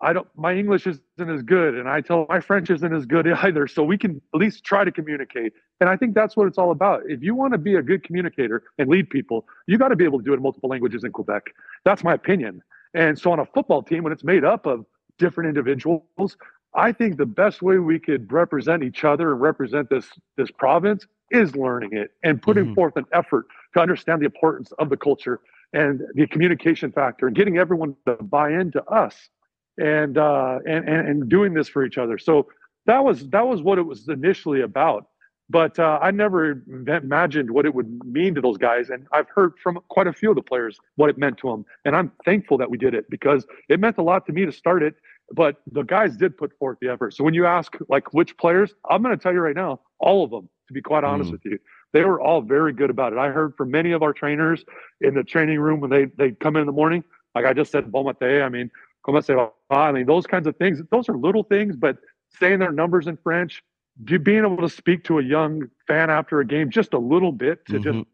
I 0.04 0.12
don't, 0.12 0.28
my 0.36 0.54
English 0.54 0.86
isn't 0.86 1.02
as 1.18 1.42
good, 1.42 1.74
and 1.74 1.88
I 1.88 2.02
tell 2.02 2.26
my 2.28 2.38
French 2.38 2.68
isn't 2.68 2.94
as 2.94 3.06
good 3.06 3.26
either. 3.44 3.66
So 3.66 3.82
we 3.82 3.96
can 3.96 4.20
at 4.34 4.40
least 4.40 4.62
try 4.62 4.84
to 4.84 4.92
communicate. 4.92 5.54
And 5.80 5.88
I 5.88 5.96
think 5.96 6.14
that's 6.14 6.36
what 6.36 6.46
it's 6.46 6.58
all 6.58 6.70
about. 6.70 7.02
If 7.08 7.22
you 7.22 7.34
want 7.34 7.52
to 7.52 7.58
be 7.58 7.76
a 7.76 7.82
good 7.82 8.04
communicator 8.04 8.64
and 8.78 8.88
lead 8.88 9.08
people, 9.08 9.46
you 9.66 9.78
got 9.78 9.88
to 9.88 9.96
be 9.96 10.04
able 10.04 10.18
to 10.18 10.24
do 10.24 10.32
it 10.32 10.36
in 10.36 10.42
multiple 10.42 10.68
languages 10.68 11.04
in 11.04 11.12
Quebec. 11.12 11.54
That's 11.84 12.04
my 12.04 12.12
opinion. 12.12 12.62
And 12.92 13.18
so 13.18 13.32
on 13.32 13.40
a 13.40 13.46
football 13.46 13.82
team, 13.82 14.04
when 14.04 14.12
it's 14.12 14.22
made 14.22 14.44
up 14.44 14.66
of 14.66 14.84
different 15.18 15.48
individuals, 15.48 16.36
I 16.74 16.92
think 16.92 17.16
the 17.16 17.26
best 17.26 17.62
way 17.62 17.78
we 17.78 17.98
could 17.98 18.30
represent 18.30 18.82
each 18.82 19.04
other 19.04 19.32
and 19.32 19.40
represent 19.40 19.88
this 19.88 20.06
this 20.36 20.50
province 20.50 21.06
is 21.30 21.56
learning 21.56 21.90
it 21.92 22.10
and 22.22 22.42
putting 22.42 22.66
mm-hmm. 22.66 22.74
forth 22.74 22.96
an 22.96 23.06
effort 23.12 23.46
to 23.74 23.80
understand 23.80 24.20
the 24.20 24.26
importance 24.26 24.70
of 24.78 24.90
the 24.90 24.96
culture 24.96 25.40
and 25.72 26.02
the 26.14 26.26
communication 26.26 26.92
factor 26.92 27.26
and 27.26 27.34
getting 27.34 27.58
everyone 27.58 27.96
to 28.06 28.14
buy 28.22 28.50
into 28.50 28.82
us 28.84 29.30
and 29.78 30.18
uh, 30.18 30.58
and, 30.66 30.88
and 30.88 31.08
and 31.08 31.28
doing 31.28 31.54
this 31.54 31.68
for 31.68 31.84
each 31.84 31.98
other. 31.98 32.18
So 32.18 32.48
that 32.86 33.04
was 33.04 33.28
that 33.30 33.46
was 33.46 33.62
what 33.62 33.78
it 33.78 33.82
was 33.82 34.08
initially 34.08 34.60
about. 34.60 35.08
But 35.50 35.78
uh, 35.78 35.98
I 36.00 36.10
never 36.10 36.62
imagined 36.86 37.50
what 37.50 37.66
it 37.66 37.74
would 37.74 38.02
mean 38.06 38.34
to 38.34 38.40
those 38.40 38.56
guys, 38.56 38.88
and 38.88 39.06
I've 39.12 39.28
heard 39.28 39.52
from 39.62 39.78
quite 39.88 40.06
a 40.06 40.12
few 40.12 40.30
of 40.30 40.36
the 40.36 40.42
players 40.42 40.78
what 40.96 41.10
it 41.10 41.18
meant 41.18 41.36
to 41.38 41.50
them, 41.50 41.66
and 41.84 41.94
I'm 41.94 42.12
thankful 42.24 42.56
that 42.58 42.70
we 42.70 42.78
did 42.78 42.94
it 42.94 43.10
because 43.10 43.44
it 43.68 43.78
meant 43.78 43.98
a 43.98 44.02
lot 44.02 44.24
to 44.26 44.32
me 44.32 44.46
to 44.46 44.52
start 44.52 44.82
it. 44.82 44.94
But 45.32 45.56
the 45.70 45.82
guys 45.82 46.16
did 46.16 46.36
put 46.36 46.56
forth 46.58 46.78
the 46.80 46.88
effort. 46.88 47.14
So 47.14 47.24
when 47.24 47.34
you 47.34 47.46
ask 47.46 47.74
like 47.88 48.12
which 48.14 48.36
players, 48.38 48.74
I'm 48.88 49.02
going 49.02 49.16
to 49.16 49.22
tell 49.22 49.32
you 49.32 49.40
right 49.40 49.56
now, 49.56 49.80
all 49.98 50.24
of 50.24 50.30
them. 50.30 50.48
To 50.68 50.72
be 50.72 50.80
quite 50.80 51.04
honest 51.04 51.28
mm. 51.28 51.32
with 51.32 51.44
you, 51.44 51.58
they 51.92 52.04
were 52.04 52.22
all 52.22 52.40
very 52.40 52.72
good 52.72 52.88
about 52.88 53.12
it. 53.12 53.18
I 53.18 53.28
heard 53.28 53.54
from 53.54 53.70
many 53.70 53.92
of 53.92 54.02
our 54.02 54.14
trainers 54.14 54.64
in 55.02 55.12
the 55.12 55.22
training 55.22 55.60
room 55.60 55.80
when 55.80 55.90
they 55.90 56.06
they 56.06 56.30
come 56.32 56.56
in 56.56 56.60
in 56.60 56.66
the 56.66 56.72
morning. 56.72 57.04
Like 57.34 57.44
I 57.44 57.52
just 57.52 57.70
said, 57.70 57.92
bon 57.92 58.06
matin. 58.06 58.40
I 58.40 58.48
mean, 58.48 58.70
comment 59.04 59.24
ça 59.24 59.34
va? 59.34 59.52
I 59.70 59.92
mean, 59.92 60.06
those 60.06 60.26
kinds 60.26 60.46
of 60.46 60.56
things. 60.56 60.80
Those 60.90 61.08
are 61.08 61.16
little 61.16 61.44
things, 61.44 61.76
but 61.76 61.98
saying 62.38 62.58
their 62.58 62.72
numbers 62.72 63.06
in 63.06 63.16
French, 63.16 63.62
being 64.04 64.44
able 64.44 64.56
to 64.56 64.68
speak 64.68 65.04
to 65.04 65.18
a 65.18 65.22
young 65.22 65.62
fan 65.86 66.10
after 66.10 66.40
a 66.40 66.46
game 66.46 66.70
just 66.70 66.94
a 66.94 66.98
little 66.98 67.32
bit 67.32 67.64
to 67.66 67.74
mm-hmm. 67.74 68.00
just 68.00 68.08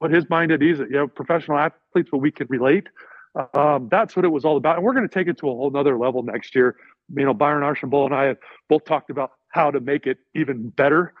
put 0.00 0.12
his 0.12 0.28
mind 0.30 0.52
at 0.52 0.62
ease. 0.62 0.78
You 0.78 0.88
know, 0.90 1.08
professional 1.08 1.58
athletes, 1.58 2.10
but 2.10 2.18
we 2.18 2.30
could 2.30 2.48
relate. 2.50 2.88
Um, 3.54 3.88
that's 3.90 4.16
what 4.16 4.24
it 4.24 4.28
was 4.28 4.44
all 4.44 4.56
about. 4.56 4.76
And 4.76 4.84
we're 4.84 4.94
going 4.94 5.08
to 5.08 5.12
take 5.12 5.28
it 5.28 5.36
to 5.38 5.48
a 5.48 5.54
whole 5.54 5.70
nother 5.70 5.98
level 5.98 6.22
next 6.22 6.54
year. 6.54 6.76
You 7.14 7.24
know, 7.24 7.34
Byron 7.34 7.62
Archambault 7.62 8.06
and 8.06 8.14
I 8.14 8.24
have 8.24 8.38
both 8.68 8.84
talked 8.84 9.10
about 9.10 9.32
how 9.48 9.70
to 9.70 9.80
make 9.80 10.06
it 10.06 10.18
even 10.34 10.70
better, 10.70 11.12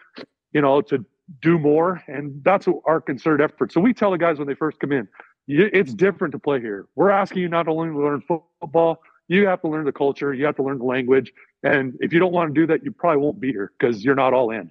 you 0.52 0.60
know, 0.60 0.80
to 0.82 1.04
do 1.42 1.58
more. 1.58 2.02
And 2.06 2.42
that's 2.44 2.68
our 2.86 3.00
concerted 3.00 3.50
effort. 3.50 3.72
So 3.72 3.80
we 3.80 3.92
tell 3.92 4.10
the 4.10 4.18
guys 4.18 4.38
when 4.38 4.48
they 4.48 4.54
first 4.54 4.78
come 4.78 4.92
in, 4.92 5.08
it's 5.48 5.94
different 5.94 6.32
to 6.32 6.38
play 6.38 6.60
here. 6.60 6.86
We're 6.94 7.10
asking 7.10 7.42
you 7.42 7.48
not 7.48 7.68
only 7.68 7.90
to 7.90 7.98
learn 7.98 8.22
football, 8.60 9.02
you 9.28 9.46
have 9.46 9.60
to 9.62 9.68
learn 9.68 9.84
the 9.84 9.92
culture, 9.92 10.32
you 10.34 10.44
have 10.46 10.56
to 10.56 10.62
learn 10.62 10.78
the 10.78 10.84
language, 10.84 11.32
and 11.62 11.96
if 12.00 12.12
you 12.12 12.18
don't 12.18 12.32
want 12.32 12.54
to 12.54 12.60
do 12.60 12.66
that, 12.68 12.84
you 12.84 12.92
probably 12.92 13.22
won't 13.22 13.40
be 13.40 13.52
here 13.52 13.72
because 13.78 14.04
you're 14.04 14.14
not 14.14 14.32
all 14.32 14.50
in. 14.50 14.70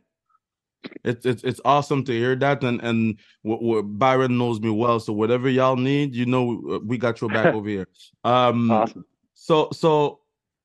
It's 1.03 1.25
it's 1.25 1.44
it's 1.44 1.62
awesome 1.65 2.03
to 2.05 2.12
hear 2.12 2.36
that, 2.36 2.63
and 2.63 2.79
and 2.82 3.17
w- 3.44 3.62
w- 3.62 3.84
Byron 3.84 4.38
knows 4.38 4.60
me 4.60 4.70
well, 4.70 5.00
so 5.00 5.13
whatever 5.13 5.50
y'all 5.50 5.75
need, 5.75 6.15
you 6.15 6.25
know, 6.25 6.82
we 6.86 6.98
got 6.98 7.20
your 7.22 7.29
back 7.29 7.46
over 7.53 7.67
here. 7.67 7.88
Um, 8.24 8.72
awesome. 8.72 9.05
So 9.34 9.70
so 9.72 10.20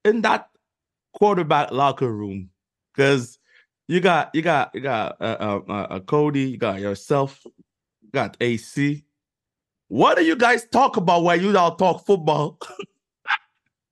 in 0.04 0.22
that 0.22 0.48
quarterback 1.12 1.72
locker 1.72 2.10
room, 2.10 2.50
because 2.94 3.38
you 3.88 4.00
got 4.00 4.30
you 4.34 4.42
got 4.42 4.74
you 4.74 4.80
got 4.80 5.20
uh, 5.20 5.36
uh, 5.40 5.60
uh, 5.68 5.72
uh 5.72 6.00
Cody, 6.00 6.42
you 6.42 6.58
got 6.58 6.80
yourself, 6.80 7.40
you 7.44 8.10
got 8.12 8.36
AC, 8.40 9.04
what 9.90 10.16
do 10.16 10.24
you 10.24 10.36
guys 10.36 10.64
talk 10.66 10.96
about 10.96 11.24
when 11.24 11.42
you 11.42 11.58
all 11.58 11.74
talk 11.74 12.06
football? 12.06 12.60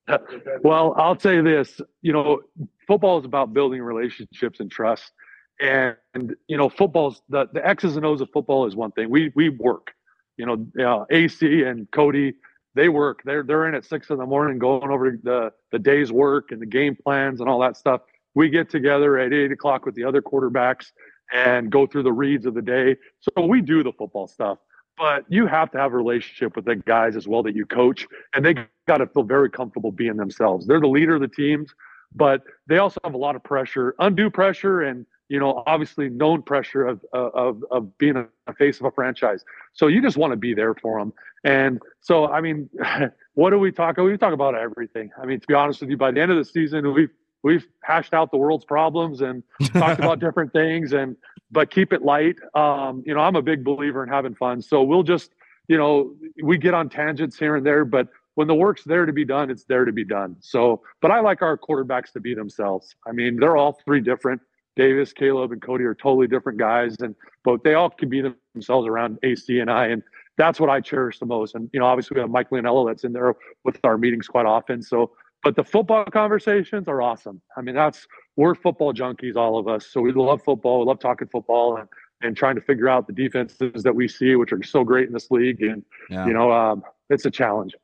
well, 0.63 0.95
I'll 0.97 1.19
say 1.19 1.41
this. 1.41 1.81
You 2.01 2.13
know, 2.13 2.39
football 2.87 3.19
is 3.19 3.25
about 3.25 3.53
building 3.53 3.81
relationships 3.81 4.61
and 4.61 4.71
trust. 4.71 5.11
And, 5.59 5.97
and 6.13 6.37
you 6.47 6.55
know, 6.55 6.69
football's 6.69 7.21
the, 7.27 7.49
the 7.51 7.67
X's 7.67 7.97
and 7.97 8.05
O's 8.05 8.21
of 8.21 8.29
football 8.31 8.65
is 8.65 8.77
one 8.77 8.91
thing. 8.93 9.09
We 9.09 9.33
we 9.35 9.49
work. 9.49 9.91
You 10.37 10.45
know, 10.45 10.67
uh, 10.81 11.03
AC 11.11 11.63
and 11.63 11.91
Cody, 11.91 12.35
they 12.75 12.87
work. 12.87 13.19
They're 13.25 13.43
they're 13.43 13.67
in 13.67 13.75
at 13.75 13.83
six 13.83 14.09
in 14.09 14.19
the 14.19 14.25
morning, 14.25 14.57
going 14.57 14.89
over 14.89 15.19
the 15.21 15.51
the 15.73 15.79
day's 15.79 16.13
work 16.13 16.53
and 16.53 16.61
the 16.61 16.65
game 16.65 16.95
plans 16.95 17.41
and 17.41 17.49
all 17.49 17.59
that 17.59 17.75
stuff. 17.75 17.99
We 18.35 18.47
get 18.47 18.69
together 18.69 19.17
at 19.17 19.33
eight 19.33 19.51
o'clock 19.51 19.85
with 19.85 19.95
the 19.95 20.05
other 20.05 20.21
quarterbacks 20.21 20.93
and 21.33 21.69
go 21.69 21.85
through 21.85 22.03
the 22.03 22.13
reads 22.13 22.45
of 22.45 22.53
the 22.53 22.61
day. 22.61 22.95
So 23.19 23.45
we 23.45 23.59
do 23.59 23.83
the 23.83 23.91
football 23.91 24.29
stuff 24.29 24.59
but 24.99 25.23
you 25.29 25.47
have 25.47 25.71
to 25.71 25.77
have 25.77 25.93
a 25.93 25.97
relationship 25.97 26.57
with 26.57 26.65
the 26.65 26.75
guys 26.75 27.15
as 27.15 27.27
well 27.27 27.41
that 27.43 27.55
you 27.55 27.65
coach, 27.65 28.05
and 28.33 28.45
they 28.45 28.53
got 28.85 28.97
to 28.97 29.07
feel 29.07 29.23
very 29.23 29.49
comfortable 29.49 29.91
being 29.91 30.17
themselves. 30.17 30.67
They're 30.67 30.81
the 30.81 30.87
leader 30.87 31.15
of 31.15 31.21
the 31.21 31.27
teams, 31.29 31.73
but 32.13 32.43
they 32.67 32.79
also 32.79 32.99
have 33.05 33.13
a 33.13 33.17
lot 33.17 33.37
of 33.37 33.43
pressure, 33.43 33.95
undue 33.99 34.29
pressure, 34.29 34.81
and 34.81 35.05
you 35.29 35.39
know, 35.39 35.63
obviously 35.67 36.09
known 36.09 36.41
pressure 36.41 36.85
of 36.85 37.03
of 37.13 37.63
of 37.71 37.97
being 37.97 38.27
a 38.47 38.53
face 38.53 38.79
of 38.79 38.85
a 38.85 38.91
franchise. 38.91 39.45
So 39.73 39.87
you 39.87 40.01
just 40.01 40.17
want 40.17 40.33
to 40.33 40.37
be 40.37 40.53
there 40.53 40.75
for 40.75 40.99
them. 40.99 41.13
And 41.45 41.79
so, 42.01 42.27
I 42.27 42.41
mean, 42.41 42.69
what 43.35 43.51
do 43.51 43.59
we 43.59 43.71
talk? 43.71 43.95
We 43.97 44.17
talk 44.17 44.33
about 44.33 44.55
everything. 44.55 45.11
I 45.21 45.25
mean, 45.25 45.39
to 45.39 45.47
be 45.47 45.53
honest 45.53 45.79
with 45.79 45.89
you, 45.91 45.97
by 45.97 46.11
the 46.11 46.19
end 46.19 46.31
of 46.31 46.37
the 46.37 46.45
season, 46.45 46.93
we've 46.93 47.11
we've 47.43 47.65
hashed 47.83 48.13
out 48.13 48.31
the 48.31 48.37
world's 48.37 48.65
problems 48.65 49.21
and 49.21 49.43
talked 49.67 49.99
about 49.99 50.19
different 50.25 50.51
things 50.51 50.91
and 50.91 51.15
but 51.51 51.71
keep 51.71 51.93
it 51.93 52.01
light. 52.01 52.35
Um, 52.53 53.03
you 53.05 53.13
know 53.13 53.21
i'm 53.21 53.35
a 53.35 53.41
big 53.41 53.63
believer 53.63 54.03
in 54.03 54.09
having 54.09 54.35
fun. 54.35 54.61
So 54.61 54.83
we'll 54.83 55.03
just 55.03 55.31
you 55.67 55.77
know 55.77 56.15
we 56.43 56.57
get 56.57 56.73
on 56.73 56.89
tangents 56.89 57.37
here 57.37 57.55
and 57.55 57.65
there 57.65 57.85
but 57.85 58.07
when 58.35 58.47
the 58.47 58.55
work's 58.55 58.83
there 58.83 59.05
to 59.05 59.13
be 59.13 59.25
done 59.25 59.49
it's 59.49 59.65
there 59.65 59.85
to 59.85 59.91
be 59.91 60.05
done. 60.05 60.35
So 60.39 60.81
but 61.01 61.11
i 61.11 61.19
like 61.19 61.41
our 61.41 61.57
quarterbacks 61.57 62.11
to 62.13 62.19
be 62.19 62.33
themselves. 62.33 62.95
I 63.07 63.11
mean 63.11 63.37
they're 63.39 63.57
all 63.57 63.73
three 63.85 64.01
different. 64.01 64.41
Davis 64.75 65.11
caleb 65.11 65.51
and 65.51 65.61
cody 65.61 65.83
are 65.83 65.95
totally 65.95 66.27
different 66.27 66.57
guys 66.57 66.95
and 67.01 67.15
but 67.43 67.63
they 67.63 67.73
all 67.73 67.89
can 67.89 68.07
be 68.07 68.23
themselves 68.53 68.87
around 68.87 69.19
ac 69.23 69.59
and 69.59 69.69
i 69.69 69.87
and 69.87 70.03
that's 70.37 70.57
what 70.57 70.69
i 70.69 70.79
cherish 70.79 71.19
the 71.19 71.25
most. 71.25 71.55
And 71.55 71.69
you 71.73 71.79
know 71.79 71.85
obviously 71.85 72.15
we 72.15 72.21
have 72.21 72.29
mike 72.29 72.49
Leonello 72.49 72.87
that's 72.87 73.03
in 73.03 73.11
there 73.11 73.35
with 73.65 73.79
our 73.83 73.97
meetings 73.97 74.27
quite 74.27 74.45
often. 74.45 74.81
So 74.81 75.11
but 75.43 75.55
the 75.55 75.63
football 75.63 76.05
conversations 76.05 76.87
are 76.87 77.01
awesome. 77.01 77.41
I 77.55 77.61
mean, 77.61 77.75
that's 77.75 78.07
we're 78.39 78.55
football 78.55 78.93
junkies, 78.93 79.35
all 79.35 79.59
of 79.59 79.67
us. 79.67 79.85
So 79.85 79.99
we 79.99 80.13
love 80.13 80.41
football. 80.41 80.79
We 80.79 80.85
love 80.85 80.99
talking 80.99 81.27
football, 81.27 81.75
and 81.75 81.89
and 82.21 82.37
trying 82.37 82.55
to 82.55 82.61
figure 82.61 82.87
out 82.87 83.05
the 83.05 83.11
defenses 83.11 83.83
that 83.83 83.93
we 83.93 84.07
see, 84.07 84.35
which 84.35 84.53
are 84.53 84.63
so 84.63 84.83
great 84.85 85.07
in 85.07 85.13
this 85.13 85.29
league. 85.29 85.61
And 85.61 85.83
yeah. 86.09 86.25
you 86.25 86.31
know, 86.31 86.49
um, 86.49 86.81
it's 87.09 87.25
a 87.25 87.31
challenge. 87.31 87.75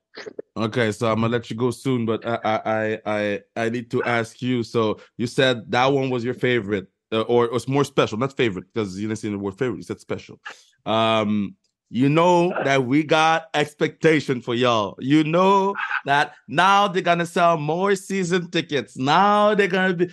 Okay, 0.55 0.93
so 0.93 1.11
I'm 1.11 1.19
gonna 1.19 1.33
let 1.33 1.49
you 1.49 1.57
go 1.57 1.71
soon, 1.71 2.05
but 2.05 2.25
I 2.25 2.39
I 2.45 3.01
I 3.05 3.41
I 3.57 3.69
need 3.69 3.91
to 3.91 4.01
ask 4.03 4.41
you. 4.41 4.63
So 4.63 5.01
you 5.17 5.27
said 5.27 5.69
that 5.71 5.87
one 5.87 6.09
was 6.09 6.23
your 6.23 6.33
favorite, 6.33 6.87
uh, 7.11 7.23
or 7.23 7.43
it 7.43 7.51
was 7.51 7.67
more 7.67 7.83
special, 7.83 8.17
not 8.17 8.37
favorite, 8.37 8.65
because 8.73 8.97
you 8.97 9.09
didn't 9.09 9.19
say 9.19 9.29
the 9.29 9.37
word 9.37 9.57
favorite. 9.57 9.75
You 9.75 9.83
said 9.83 9.99
special. 9.99 10.39
Um, 10.85 11.57
you 11.89 12.09
know 12.09 12.49
that 12.63 12.85
we 12.85 13.03
got 13.03 13.45
expectation 13.53 14.41
for 14.41 14.55
y'all. 14.55 14.95
You 14.99 15.23
know 15.23 15.75
that 16.05 16.33
now 16.47 16.87
they're 16.87 17.01
gonna 17.01 17.25
sell 17.25 17.57
more 17.57 17.95
season 17.95 18.49
tickets. 18.49 18.97
Now 18.97 19.53
they're 19.55 19.67
gonna 19.67 19.93
be. 19.93 20.09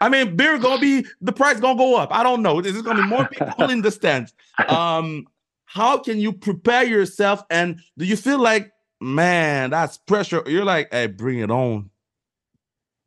I 0.00 0.08
mean, 0.08 0.36
beer 0.36 0.58
gonna 0.58 0.80
be 0.80 1.06
the 1.20 1.32
price 1.32 1.60
gonna 1.60 1.78
go 1.78 1.96
up. 1.96 2.12
I 2.12 2.22
don't 2.22 2.42
know. 2.42 2.60
There's 2.60 2.82
gonna 2.82 3.02
be 3.02 3.08
more 3.08 3.26
people 3.28 3.70
in 3.70 3.82
the 3.82 3.90
stands. 3.90 4.34
Um, 4.68 5.26
how 5.64 5.96
can 5.98 6.18
you 6.18 6.32
prepare 6.32 6.84
yourself? 6.84 7.42
And 7.48 7.80
do 7.96 8.04
you 8.04 8.16
feel 8.16 8.38
like, 8.38 8.72
man, 9.00 9.70
that's 9.70 9.96
pressure? 9.96 10.42
You're 10.46 10.66
like, 10.66 10.88
hey, 10.92 11.06
bring 11.06 11.38
it 11.38 11.50
on. 11.50 11.88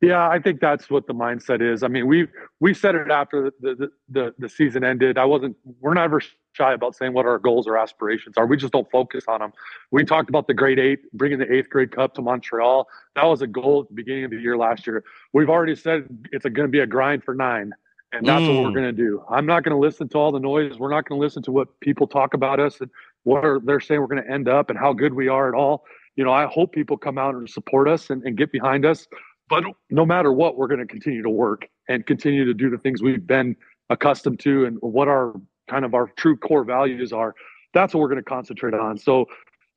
Yeah, 0.02 0.28
I 0.28 0.38
think 0.38 0.60
that's 0.60 0.90
what 0.90 1.06
the 1.06 1.14
mindset 1.14 1.62
is. 1.62 1.82
I 1.82 1.88
mean, 1.88 2.06
we 2.06 2.28
we 2.60 2.74
said 2.74 2.94
it 2.94 3.10
after 3.10 3.50
the, 3.60 3.74
the 3.74 3.90
the 4.10 4.34
the 4.38 4.48
season 4.48 4.84
ended. 4.84 5.16
I 5.16 5.24
wasn't. 5.24 5.56
We're 5.80 5.94
never 5.94 6.20
shy 6.52 6.74
about 6.74 6.94
saying 6.94 7.14
what 7.14 7.24
our 7.24 7.38
goals 7.38 7.66
or 7.66 7.78
aspirations 7.78 8.36
are. 8.36 8.46
We 8.46 8.58
just 8.58 8.72
don't 8.72 8.90
focus 8.90 9.24
on 9.26 9.40
them. 9.40 9.52
We 9.90 10.04
talked 10.04 10.28
about 10.28 10.48
the 10.48 10.54
grade 10.54 10.78
eight, 10.78 11.00
bringing 11.12 11.38
the 11.38 11.50
eighth 11.50 11.70
Grey 11.70 11.86
Cup 11.86 12.14
to 12.14 12.22
Montreal. 12.22 12.88
That 13.14 13.24
was 13.24 13.40
a 13.40 13.46
goal 13.46 13.82
at 13.82 13.88
the 13.88 13.94
beginning 13.94 14.24
of 14.24 14.30
the 14.32 14.38
year 14.38 14.56
last 14.56 14.86
year. 14.86 15.02
We've 15.32 15.50
already 15.50 15.74
said 15.74 16.08
it's 16.30 16.44
going 16.44 16.66
to 16.66 16.68
be 16.68 16.80
a 16.80 16.86
grind 16.86 17.24
for 17.24 17.34
nine, 17.34 17.72
and 18.12 18.26
that's 18.26 18.42
mm. 18.42 18.54
what 18.54 18.64
we're 18.64 18.70
mm. 18.70 18.74
going 18.74 18.96
to 18.96 19.02
do. 19.02 19.24
I'm 19.30 19.46
not 19.46 19.64
going 19.64 19.74
to 19.74 19.80
listen 19.80 20.08
to 20.10 20.18
all 20.18 20.30
the 20.30 20.40
noise. 20.40 20.78
We're 20.78 20.90
not 20.90 21.08
going 21.08 21.18
to 21.18 21.24
listen 21.24 21.42
to 21.44 21.52
what 21.52 21.68
people 21.80 22.06
talk 22.06 22.34
about 22.34 22.60
us 22.60 22.80
and 22.82 22.90
what 23.24 23.44
are, 23.44 23.60
they're 23.64 23.80
saying 23.80 24.00
we're 24.00 24.06
going 24.08 24.22
to 24.22 24.30
end 24.30 24.48
up 24.48 24.68
and 24.68 24.78
how 24.78 24.92
good 24.92 25.14
we 25.14 25.28
are 25.28 25.48
at 25.48 25.54
all. 25.54 25.84
You 26.16 26.24
know, 26.24 26.32
I 26.32 26.46
hope 26.46 26.72
people 26.72 26.96
come 26.96 27.18
out 27.18 27.34
and 27.34 27.48
support 27.48 27.88
us 27.88 28.08
and, 28.10 28.22
and 28.24 28.36
get 28.36 28.52
behind 28.52 28.86
us. 28.86 29.06
But 29.48 29.64
no 29.90 30.04
matter 30.04 30.32
what, 30.32 30.56
we're 30.56 30.66
going 30.66 30.80
to 30.80 30.86
continue 30.86 31.22
to 31.22 31.30
work 31.30 31.68
and 31.88 32.04
continue 32.04 32.44
to 32.44 32.54
do 32.54 32.68
the 32.68 32.78
things 32.78 33.02
we've 33.02 33.26
been 33.26 33.56
accustomed 33.90 34.40
to 34.40 34.64
and 34.64 34.78
what 34.80 35.08
our 35.08 35.34
kind 35.68 35.84
of 35.84 35.94
our 35.94 36.08
true 36.16 36.36
core 36.36 36.64
values 36.64 37.12
are. 37.12 37.34
That's 37.74 37.94
what 37.94 38.00
we're 38.00 38.08
going 38.08 38.18
to 38.18 38.24
concentrate 38.24 38.74
on. 38.74 38.98
So 38.98 39.26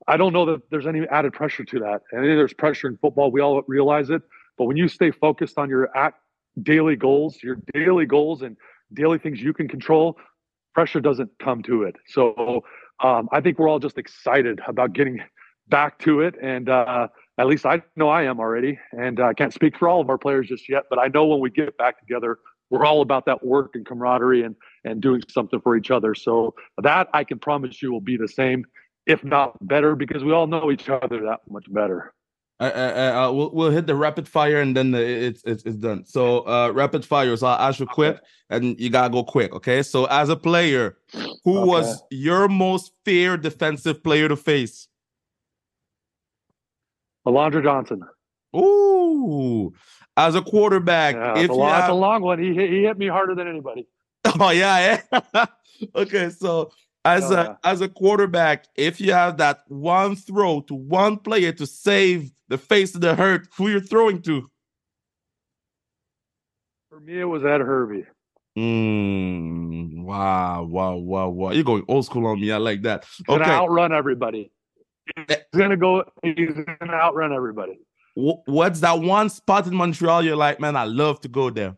I 0.07 0.17
don't 0.17 0.33
know 0.33 0.45
that 0.45 0.61
there's 0.71 0.87
any 0.87 1.07
added 1.09 1.33
pressure 1.33 1.63
to 1.63 1.79
that. 1.79 2.01
And 2.11 2.23
there's 2.23 2.53
pressure 2.53 2.87
in 2.87 2.97
football. 2.97 3.31
We 3.31 3.41
all 3.41 3.61
realize 3.67 4.09
it. 4.09 4.21
But 4.57 4.65
when 4.65 4.77
you 4.77 4.87
stay 4.87 5.11
focused 5.11 5.57
on 5.57 5.69
your 5.69 5.95
at 5.95 6.13
daily 6.63 6.95
goals, 6.95 7.37
your 7.43 7.57
daily 7.73 8.05
goals 8.05 8.41
and 8.41 8.57
daily 8.93 9.19
things 9.19 9.39
you 9.39 9.53
can 9.53 9.67
control, 9.67 10.17
pressure 10.73 10.99
doesn't 10.99 11.29
come 11.39 11.61
to 11.63 11.83
it. 11.83 11.95
So 12.07 12.63
um, 13.03 13.29
I 13.31 13.41
think 13.41 13.59
we're 13.59 13.69
all 13.69 13.79
just 13.79 13.97
excited 13.97 14.59
about 14.67 14.93
getting 14.93 15.21
back 15.67 15.99
to 15.99 16.21
it. 16.21 16.35
And 16.41 16.69
uh, 16.69 17.07
at 17.39 17.47
least 17.47 17.65
I 17.65 17.81
know 17.95 18.09
I 18.09 18.23
am 18.23 18.39
already, 18.39 18.77
and 18.91 19.19
I 19.21 19.33
can't 19.33 19.53
speak 19.53 19.77
for 19.77 19.87
all 19.87 20.01
of 20.01 20.09
our 20.09 20.17
players 20.17 20.49
just 20.49 20.67
yet, 20.67 20.83
but 20.89 20.99
I 20.99 21.07
know 21.07 21.25
when 21.25 21.39
we 21.39 21.49
get 21.49 21.77
back 21.77 21.97
together, 21.97 22.39
we're 22.69 22.85
all 22.85 23.01
about 23.01 23.25
that 23.27 23.43
work 23.43 23.71
and 23.75 23.85
camaraderie 23.85 24.43
and 24.43 24.55
and 24.83 25.01
doing 25.01 25.23
something 25.29 25.61
for 25.61 25.77
each 25.77 25.89
other. 25.89 26.13
So 26.13 26.53
that 26.83 27.07
I 27.13 27.23
can 27.23 27.39
promise 27.39 27.81
you 27.81 27.93
will 27.93 28.01
be 28.01 28.17
the 28.17 28.27
same, 28.27 28.65
if 29.07 29.23
not 29.23 29.55
better, 29.65 29.95
because 29.95 30.21
we 30.21 30.33
all 30.33 30.47
know 30.47 30.69
each 30.69 30.89
other 30.89 31.21
that 31.21 31.39
much 31.49 31.71
better. 31.71 32.13
Uh, 32.59 32.63
uh, 32.75 33.29
uh, 33.29 33.31
we'll, 33.31 33.51
we'll 33.51 33.71
hit 33.71 33.87
the 33.87 33.95
rapid 33.95 34.27
fire 34.27 34.59
and 34.59 34.75
then 34.75 34.93
it's 34.93 35.41
it's, 35.45 35.63
it's 35.63 35.77
done. 35.77 36.03
So 36.03 36.45
uh, 36.45 36.71
rapid 36.75 37.05
fire. 37.05 37.37
So 37.37 37.47
I'll 37.47 37.69
ask 37.69 37.79
you 37.79 37.85
quick, 37.85 38.15
okay. 38.15 38.23
and 38.49 38.77
you 38.77 38.89
gotta 38.89 39.09
go 39.09 39.23
quick. 39.23 39.55
Okay. 39.55 39.81
So 39.81 40.05
as 40.05 40.27
a 40.27 40.35
player, 40.35 40.97
who 41.45 41.59
okay. 41.59 41.69
was 41.69 42.03
your 42.11 42.49
most 42.49 42.91
fear 43.05 43.37
defensive 43.37 44.03
player 44.03 44.27
to 44.27 44.35
face? 44.35 44.88
Alondra 47.27 47.63
Johnson. 47.63 48.03
Ooh, 48.55 49.73
as 50.17 50.35
a 50.35 50.41
quarterback, 50.41 51.15
yeah, 51.15 51.37
if 51.37 51.49
a, 51.49 51.53
long, 51.53 51.69
have... 51.69 51.89
a 51.89 51.93
long 51.93 52.21
one. 52.21 52.39
He 52.39 52.53
hit, 52.53 52.69
he 52.71 52.83
hit 52.83 52.97
me 52.97 53.07
harder 53.07 53.35
than 53.35 53.47
anybody. 53.47 53.87
Oh 54.39 54.51
yeah, 54.51 55.01
yeah. 55.13 55.45
okay, 55.95 56.29
so 56.29 56.71
as 57.05 57.31
oh, 57.31 57.35
a 57.35 57.43
yeah. 57.43 57.55
as 57.63 57.81
a 57.81 57.87
quarterback, 57.87 58.65
if 58.75 58.99
you 58.99 59.13
have 59.13 59.37
that 59.37 59.61
one 59.67 60.15
throw 60.15 60.61
to 60.61 60.75
one 60.75 61.17
player 61.17 61.51
to 61.53 61.65
save 61.65 62.31
the 62.49 62.57
face 62.57 62.93
of 62.95 63.01
the 63.01 63.15
hurt, 63.15 63.47
who 63.55 63.69
you're 63.69 63.79
throwing 63.79 64.21
to? 64.23 64.49
For 66.89 66.99
me, 66.99 67.21
it 67.21 67.25
was 67.25 67.45
Ed 67.45 67.61
Hervey. 67.61 68.05
Mm, 68.57 70.03
wow, 70.03 70.63
wow, 70.63 70.95
wow, 70.95 71.29
wow! 71.29 71.51
You're 71.51 71.63
going 71.63 71.85
old 71.87 72.05
school 72.05 72.27
on 72.27 72.41
me. 72.41 72.51
I 72.51 72.57
like 72.57 72.81
that. 72.81 73.05
Okay, 73.27 73.39
gonna 73.39 73.45
outrun 73.45 73.93
everybody. 73.93 74.51
He's 75.15 75.37
gonna 75.55 75.77
go. 75.77 76.03
He's 76.23 76.53
gonna 76.79 76.93
outrun 76.93 77.33
everybody. 77.33 77.79
What's 78.15 78.81
that 78.81 78.99
one 78.99 79.29
spot 79.29 79.67
in 79.67 79.75
Montreal 79.75 80.23
you're 80.23 80.35
like, 80.35 80.59
man, 80.59 80.75
I 80.75 80.83
love 80.83 81.21
to 81.21 81.27
go 81.27 81.49
there? 81.49 81.77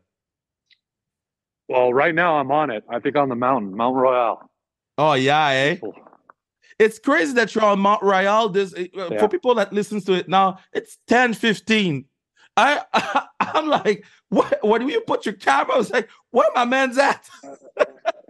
Well, 1.67 1.93
right 1.93 2.15
now 2.15 2.37
I'm 2.37 2.51
on 2.51 2.71
it. 2.71 2.83
I 2.89 2.99
think 2.99 3.15
on 3.15 3.29
the 3.29 3.35
mountain, 3.35 3.75
Mount 3.75 3.95
Royal. 3.95 4.49
Oh 4.97 5.13
yeah, 5.13 5.47
eh? 5.49 5.77
It's 6.79 6.99
crazy 6.99 7.33
that 7.33 7.53
you're 7.53 7.63
on 7.63 7.79
Mount 7.79 8.01
Royal. 8.01 8.49
This 8.49 8.73
uh, 8.73 8.85
yeah. 8.93 9.19
for 9.19 9.27
people 9.27 9.55
that 9.55 9.71
listens 9.71 10.03
to 10.05 10.13
it 10.13 10.27
now, 10.27 10.59
it's 10.73 10.97
10 11.07 11.33
15. 11.33 12.05
I, 12.57 12.81
I 12.93 13.51
am 13.55 13.67
like, 13.67 14.03
what 14.29 14.59
what 14.61 14.81
do 14.81 14.89
you 14.89 15.01
put 15.01 15.25
your 15.25 15.35
camera? 15.35 15.75
I 15.75 15.77
was 15.77 15.91
like, 15.91 16.09
where 16.31 16.49
my 16.55 16.65
man's 16.65 16.97
at? 16.97 17.29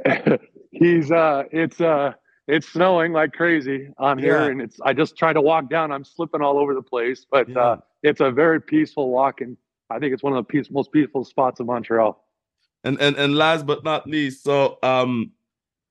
He's 0.71 1.11
uh 1.11 1.43
it's 1.51 1.81
uh 1.81 2.13
it's 2.47 2.67
snowing 2.69 3.13
like 3.13 3.34
crazy 3.34 3.89
on 3.97 4.17
here 4.17 4.39
yeah. 4.39 4.47
and 4.47 4.62
it's 4.62 4.80
i 4.82 4.93
just 4.93 5.15
try 5.15 5.34
to 5.34 5.41
walk 5.41 5.69
down 5.69 5.91
i'm 5.91 6.04
slipping 6.04 6.41
all 6.41 6.58
over 6.58 6.73
the 6.73 6.82
place 6.82 7.25
but 7.30 7.47
yeah. 7.49 7.60
uh, 7.60 7.77
it's 8.04 8.21
a 8.21 8.32
very 8.32 8.62
peaceful 8.62 9.10
walk 9.10 9.41
and 9.41 9.58
i 9.89 9.99
think 9.99 10.13
it's 10.13 10.23
one 10.23 10.34
of 10.34 10.38
the 10.38 10.43
peace, 10.43 10.69
most 10.71 10.91
peaceful 10.91 11.23
spots 11.23 11.60
in 11.60 11.65
montreal 11.65 12.25
and 12.84 12.99
and 13.01 13.15
and 13.17 13.36
last 13.36 13.65
but 13.65 13.84
not 13.84 14.08
least 14.08 14.43
so 14.43 14.77
um 14.84 15.32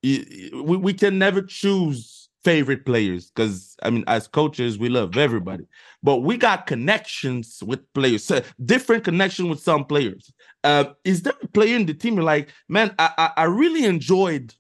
we, 0.03 0.51
we 0.53 0.93
can 0.93 1.19
never 1.19 1.43
choose 1.43 2.29
favorite 2.43 2.87
players 2.87 3.31
because 3.31 3.77
i 3.83 3.91
mean 3.91 4.03
as 4.07 4.27
coaches 4.27 4.79
we 4.79 4.89
love 4.89 5.17
everybody 5.19 5.67
but 6.03 6.19
we 6.19 6.39
got 6.39 6.67
connections 6.67 7.63
with 7.67 7.81
players 7.93 8.25
so 8.25 8.41
different 8.65 9.05
connection 9.05 9.49
with 9.49 9.61
some 9.61 9.85
players 9.85 10.33
uh, 10.65 10.85
is 11.05 11.23
there 11.23 11.33
a 11.43 11.49
player 11.49 11.77
in 11.77 11.87
the 11.87 11.95
team 11.95 12.17
like 12.17 12.51
man 12.69 12.95
I, 12.99 13.11
I, 13.19 13.31
I 13.43 13.45
really 13.45 13.85
enjoyed 13.85 14.55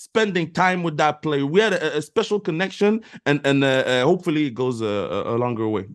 spending 0.00 0.50
time 0.52 0.82
with 0.82 0.96
that 0.96 1.20
player. 1.20 1.44
We 1.44 1.60
had 1.60 1.74
a, 1.74 1.98
a 1.98 2.02
special 2.02 2.40
connection, 2.40 3.02
and 3.26 3.40
and 3.44 3.62
uh, 3.62 3.66
uh, 3.66 4.04
hopefully 4.04 4.46
it 4.46 4.54
goes 4.54 4.80
a, 4.80 4.86
a, 5.34 5.36
longer 5.36 5.68
way. 5.68 5.86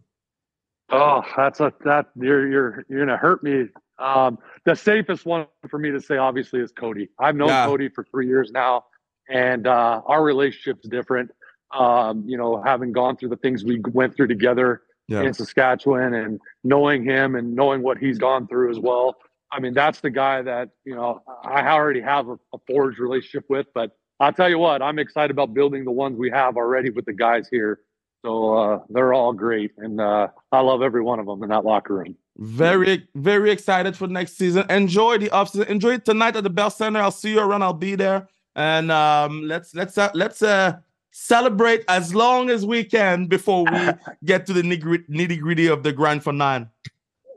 Oh, 0.89 1.23
that's 1.35 1.59
a 1.59 1.73
that 1.83 2.07
you're 2.15 2.47
you're 2.47 2.85
you're 2.87 2.99
gonna 2.99 3.17
hurt 3.17 3.43
me. 3.43 3.67
Um, 3.97 4.37
the 4.65 4.75
safest 4.75 5.25
one 5.25 5.47
for 5.69 5.79
me 5.79 5.89
to 5.91 5.99
say, 5.99 6.17
obviously, 6.17 6.59
is 6.59 6.71
Cody. 6.71 7.09
I've 7.19 7.35
known 7.35 7.47
yeah. 7.49 7.65
Cody 7.65 7.89
for 7.89 8.03
three 8.03 8.27
years 8.27 8.51
now, 8.51 8.85
and 9.29 9.65
uh, 9.65 10.01
our 10.05 10.23
relationship's 10.23 10.87
different. 10.87 11.31
Um, 11.73 12.23
you 12.27 12.37
know, 12.37 12.61
having 12.61 12.91
gone 12.91 13.17
through 13.17 13.29
the 13.29 13.37
things 13.37 13.65
we 13.65 13.81
went 13.91 14.15
through 14.15 14.27
together 14.27 14.83
yeah. 15.07 15.23
in 15.23 15.33
Saskatchewan, 15.33 16.13
and 16.13 16.39
knowing 16.63 17.03
him 17.03 17.35
and 17.35 17.55
knowing 17.55 17.81
what 17.81 17.97
he's 17.97 18.19
gone 18.19 18.47
through 18.47 18.69
as 18.69 18.79
well. 18.79 19.15
I 19.55 19.61
mean, 19.61 19.73
that's 19.73 20.01
the 20.01 20.09
guy 20.09 20.41
that, 20.41 20.69
you 20.83 20.95
know, 20.95 21.21
I 21.43 21.67
already 21.69 22.01
have 22.01 22.27
a, 22.27 22.33
a 22.53 22.57
forged 22.67 22.99
relationship 22.99 23.45
with. 23.47 23.67
But 23.73 23.91
I'll 24.19 24.33
tell 24.33 24.49
you 24.49 24.59
what, 24.59 24.81
I'm 24.81 24.99
excited 24.99 25.31
about 25.31 25.53
building 25.53 25.85
the 25.85 25.91
ones 25.91 26.17
we 26.17 26.29
have 26.29 26.57
already 26.57 26.89
with 26.89 27.05
the 27.05 27.13
guys 27.13 27.47
here. 27.49 27.79
So 28.25 28.53
uh, 28.57 28.79
they're 28.89 29.13
all 29.13 29.31
great. 29.31 29.71
And 29.77 30.01
uh, 30.01 30.27
I 30.51 30.59
love 30.59 30.81
every 30.81 31.01
one 31.01 31.19
of 31.19 31.25
them 31.25 31.41
in 31.41 31.49
that 31.49 31.63
locker 31.63 31.95
room. 31.95 32.17
Very, 32.37 33.07
very 33.15 33.49
excited 33.49 33.95
for 33.95 34.07
next 34.07 34.37
season. 34.37 34.69
Enjoy 34.69 35.17
the 35.19 35.29
offseason. 35.29 35.67
Enjoy 35.67 35.93
it 35.93 36.03
tonight 36.03 36.35
at 36.35 36.43
the 36.43 36.49
Bell 36.49 36.69
Center. 36.69 36.99
I'll 36.99 37.11
see 37.11 37.31
you 37.31 37.39
around. 37.39 37.63
I'll 37.63 37.71
be 37.71 37.95
there. 37.95 38.27
And 38.57 38.91
um, 38.91 39.43
let's 39.43 39.73
let's 39.73 39.97
uh, 39.97 40.11
let's 40.13 40.41
uh, 40.41 40.77
celebrate 41.11 41.85
as 41.87 42.13
long 42.13 42.49
as 42.49 42.65
we 42.65 42.83
can 42.83 43.27
before 43.27 43.63
we 43.65 43.89
get 44.25 44.45
to 44.47 44.53
the 44.53 44.63
nitty 44.63 45.39
gritty 45.39 45.67
of 45.67 45.83
the 45.83 45.93
grind 45.93 46.23
for 46.23 46.33
nine. 46.33 46.69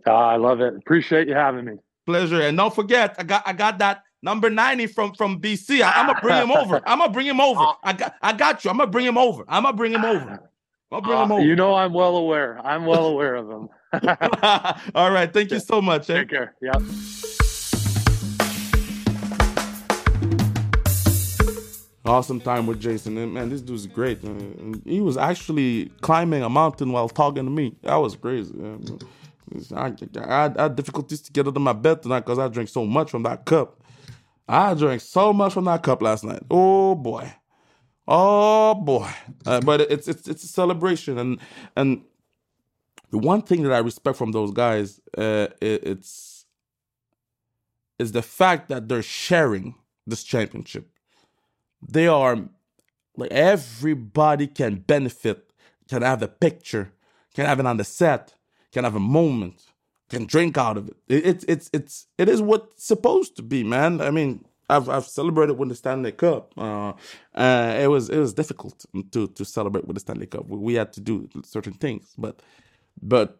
Uh, 0.06 0.14
I 0.14 0.36
love 0.36 0.60
it. 0.60 0.74
Appreciate 0.74 1.28
you 1.28 1.34
having 1.34 1.64
me. 1.64 1.74
Pleasure. 2.08 2.40
And 2.40 2.56
don't 2.56 2.74
forget, 2.74 3.16
I 3.18 3.22
got 3.22 3.42
I 3.46 3.52
got 3.52 3.78
that 3.80 4.02
number 4.22 4.48
90 4.48 4.86
from 4.86 5.12
from 5.12 5.42
BC. 5.42 5.82
I, 5.82 6.00
am 6.00 6.06
gonna 6.06 6.18
bring 6.22 6.42
him 6.42 6.50
over. 6.50 6.80
I'm 6.86 7.00
gonna 7.00 7.12
bring 7.12 7.26
him 7.26 7.38
over. 7.38 7.74
I 7.84 7.92
got 7.92 8.14
I 8.22 8.32
got 8.32 8.64
you. 8.64 8.70
I'm 8.70 8.78
gonna 8.78 8.90
bring 8.90 9.04
him 9.04 9.18
over. 9.18 9.44
I'm 9.46 9.64
gonna 9.64 9.76
bring 9.76 9.92
him 9.92 10.06
over. 10.06 10.50
I'll 10.90 11.02
bring 11.02 11.18
uh, 11.18 11.24
him 11.24 11.32
over. 11.32 11.44
You 11.44 11.54
know 11.54 11.74
I'm 11.74 11.92
well 11.92 12.16
aware. 12.16 12.60
I'm 12.64 12.86
well 12.86 13.04
aware 13.04 13.34
of 13.34 13.50
him. 13.50 13.68
All 14.94 15.10
right. 15.10 15.30
Thank 15.30 15.50
you 15.50 15.60
so 15.60 15.82
much. 15.82 16.08
Eh? 16.08 16.20
Take 16.20 16.30
care. 16.30 16.54
Yep. 16.62 16.82
Awesome 22.06 22.40
time 22.40 22.66
with 22.66 22.80
Jason. 22.80 23.18
And 23.18 23.34
man, 23.34 23.50
this 23.50 23.60
dude's 23.60 23.86
great. 23.86 24.20
He 24.86 25.02
was 25.02 25.18
actually 25.18 25.92
climbing 26.00 26.42
a 26.42 26.48
mountain 26.48 26.90
while 26.90 27.10
talking 27.10 27.44
to 27.44 27.50
me. 27.50 27.76
That 27.82 27.96
was 27.96 28.16
crazy. 28.16 28.54
I, 29.74 29.86
I, 29.86 30.54
I, 30.56 30.62
had, 30.62 30.76
difficulties 30.76 31.20
to 31.22 31.32
get 31.32 31.46
out 31.46 31.56
of 31.56 31.62
my 31.62 31.72
bed 31.72 32.02
tonight 32.02 32.20
because 32.20 32.38
I 32.38 32.48
drank 32.48 32.68
so 32.68 32.84
much 32.84 33.10
from 33.10 33.22
that 33.24 33.44
cup. 33.44 33.82
I 34.48 34.74
drank 34.74 35.00
so 35.00 35.32
much 35.32 35.52
from 35.52 35.64
that 35.64 35.82
cup 35.82 36.02
last 36.02 36.24
night. 36.24 36.42
Oh 36.50 36.94
boy, 36.94 37.32
oh 38.06 38.74
boy. 38.74 39.10
Uh, 39.44 39.60
but 39.60 39.82
it's 39.82 40.08
it's 40.08 40.26
it's 40.26 40.44
a 40.44 40.48
celebration, 40.48 41.18
and 41.18 41.38
and 41.76 42.02
the 43.10 43.18
one 43.18 43.42
thing 43.42 43.62
that 43.62 43.72
I 43.72 43.78
respect 43.78 44.16
from 44.16 44.32
those 44.32 44.50
guys, 44.52 45.00
uh, 45.16 45.48
it, 45.60 45.84
it's 45.84 46.46
is 47.98 48.12
the 48.12 48.22
fact 48.22 48.68
that 48.68 48.88
they're 48.88 49.02
sharing 49.02 49.74
this 50.06 50.22
championship. 50.22 50.88
They 51.86 52.06
are 52.06 52.48
like 53.16 53.32
everybody 53.32 54.46
can 54.46 54.76
benefit, 54.76 55.52
can 55.88 56.02
have 56.02 56.22
a 56.22 56.28
picture, 56.28 56.92
can 57.34 57.46
have 57.46 57.60
it 57.60 57.66
on 57.66 57.76
the 57.76 57.84
set, 57.84 58.34
can 58.72 58.84
have 58.84 58.96
a 58.96 59.00
moment 59.00 59.62
can 60.08 60.24
drink 60.24 60.56
out 60.56 60.76
of 60.76 60.88
it. 60.88 60.96
It's 61.08 61.44
it's 61.44 61.70
it's 61.72 62.06
it 62.16 62.28
is 62.28 62.40
what's 62.40 62.84
supposed 62.84 63.36
to 63.36 63.42
be, 63.42 63.62
man. 63.62 64.00
I 64.00 64.10
mean, 64.10 64.44
I've 64.68 64.88
I've 64.88 65.06
celebrated 65.06 65.58
with 65.58 65.68
the 65.68 65.74
Stanley 65.74 66.12
Cup. 66.12 66.52
Uh, 66.56 66.92
uh, 67.34 67.76
it 67.78 67.88
was 67.88 68.08
it 68.08 68.18
was 68.18 68.32
difficult 68.32 68.84
to 69.12 69.28
to 69.28 69.44
celebrate 69.44 69.86
with 69.86 69.96
the 69.96 70.00
Stanley 70.00 70.26
Cup. 70.26 70.46
We, 70.48 70.58
we 70.58 70.74
had 70.74 70.92
to 70.94 71.00
do 71.00 71.28
certain 71.44 71.74
things, 71.74 72.14
but 72.16 72.40
but 73.02 73.38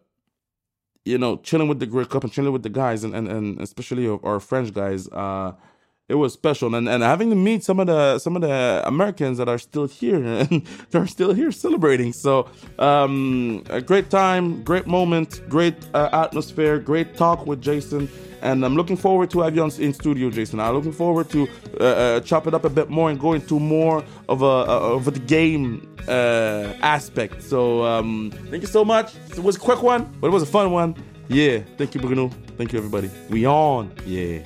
you 1.05 1.17
know, 1.17 1.37
chilling 1.37 1.67
with 1.67 1.79
the 1.79 1.87
Grey 1.87 2.05
Cup 2.05 2.23
and 2.23 2.31
chilling 2.31 2.53
with 2.53 2.63
the 2.63 2.69
guys, 2.69 3.03
and 3.03 3.15
and, 3.15 3.27
and 3.27 3.61
especially 3.61 4.07
our 4.07 4.39
French 4.39 4.73
guys. 4.73 5.07
Uh, 5.09 5.53
it 6.09 6.15
was 6.15 6.33
special 6.33 6.73
and, 6.73 6.89
and 6.89 7.03
having 7.03 7.29
to 7.29 7.35
meet 7.35 7.63
some 7.63 7.79
of 7.79 7.87
the 7.87 8.17
some 8.17 8.35
of 8.35 8.41
the 8.41 8.81
Americans 8.85 9.37
that 9.37 9.47
are 9.47 9.59
still 9.59 9.85
here 9.85 10.21
and 10.23 10.65
they're 10.89 11.07
still 11.07 11.33
here 11.33 11.51
celebrating. 11.51 12.11
So 12.11 12.49
um, 12.79 13.63
a 13.69 13.79
great 13.79 14.09
time, 14.09 14.63
great 14.63 14.87
moment, 14.87 15.41
great 15.47 15.75
uh, 15.93 16.09
atmosphere, 16.11 16.79
great 16.79 17.15
talk 17.15 17.45
with 17.45 17.61
Jason. 17.61 18.09
And 18.41 18.63
I'm 18.65 18.75
looking 18.75 18.95
forward 18.95 19.29
to 19.31 19.41
have 19.41 19.53
you 19.53 19.61
on, 19.61 19.71
in 19.79 19.93
studio, 19.93 20.29
Jason. 20.29 20.61
I'm 20.61 20.73
looking 20.73 20.93
forward 20.93 21.29
to 21.31 21.45
uh, 21.79 21.83
uh, 21.83 22.19
chop 22.21 22.47
it 22.47 22.53
up 22.53 22.63
a 22.63 22.69
bit 22.69 22.89
more 22.89 23.09
and 23.09 23.19
go 23.19 23.33
into 23.33 23.59
more 23.59 24.03
of 24.29 24.41
a 24.41 24.45
of 24.45 25.05
the 25.05 25.19
game 25.19 25.93
uh, 26.07 26.73
aspect. 26.81 27.43
So 27.43 27.83
um, 27.83 28.31
thank 28.49 28.61
you 28.61 28.67
so 28.67 28.83
much. 28.85 29.13
It 29.31 29.43
was 29.43 29.57
a 29.57 29.59
quick 29.59 29.83
one, 29.83 30.05
but 30.21 30.27
it 30.27 30.31
was 30.31 30.43
a 30.43 30.51
fun 30.57 30.71
one. 30.71 30.95
Yeah, 31.27 31.59
thank 31.77 31.93
you, 31.93 32.01
Bruno. 32.01 32.29
Thank 32.57 32.71
you, 32.71 32.79
everybody. 32.79 33.11
We 33.29 33.45
on. 33.45 33.91
Yeah. 34.05 34.39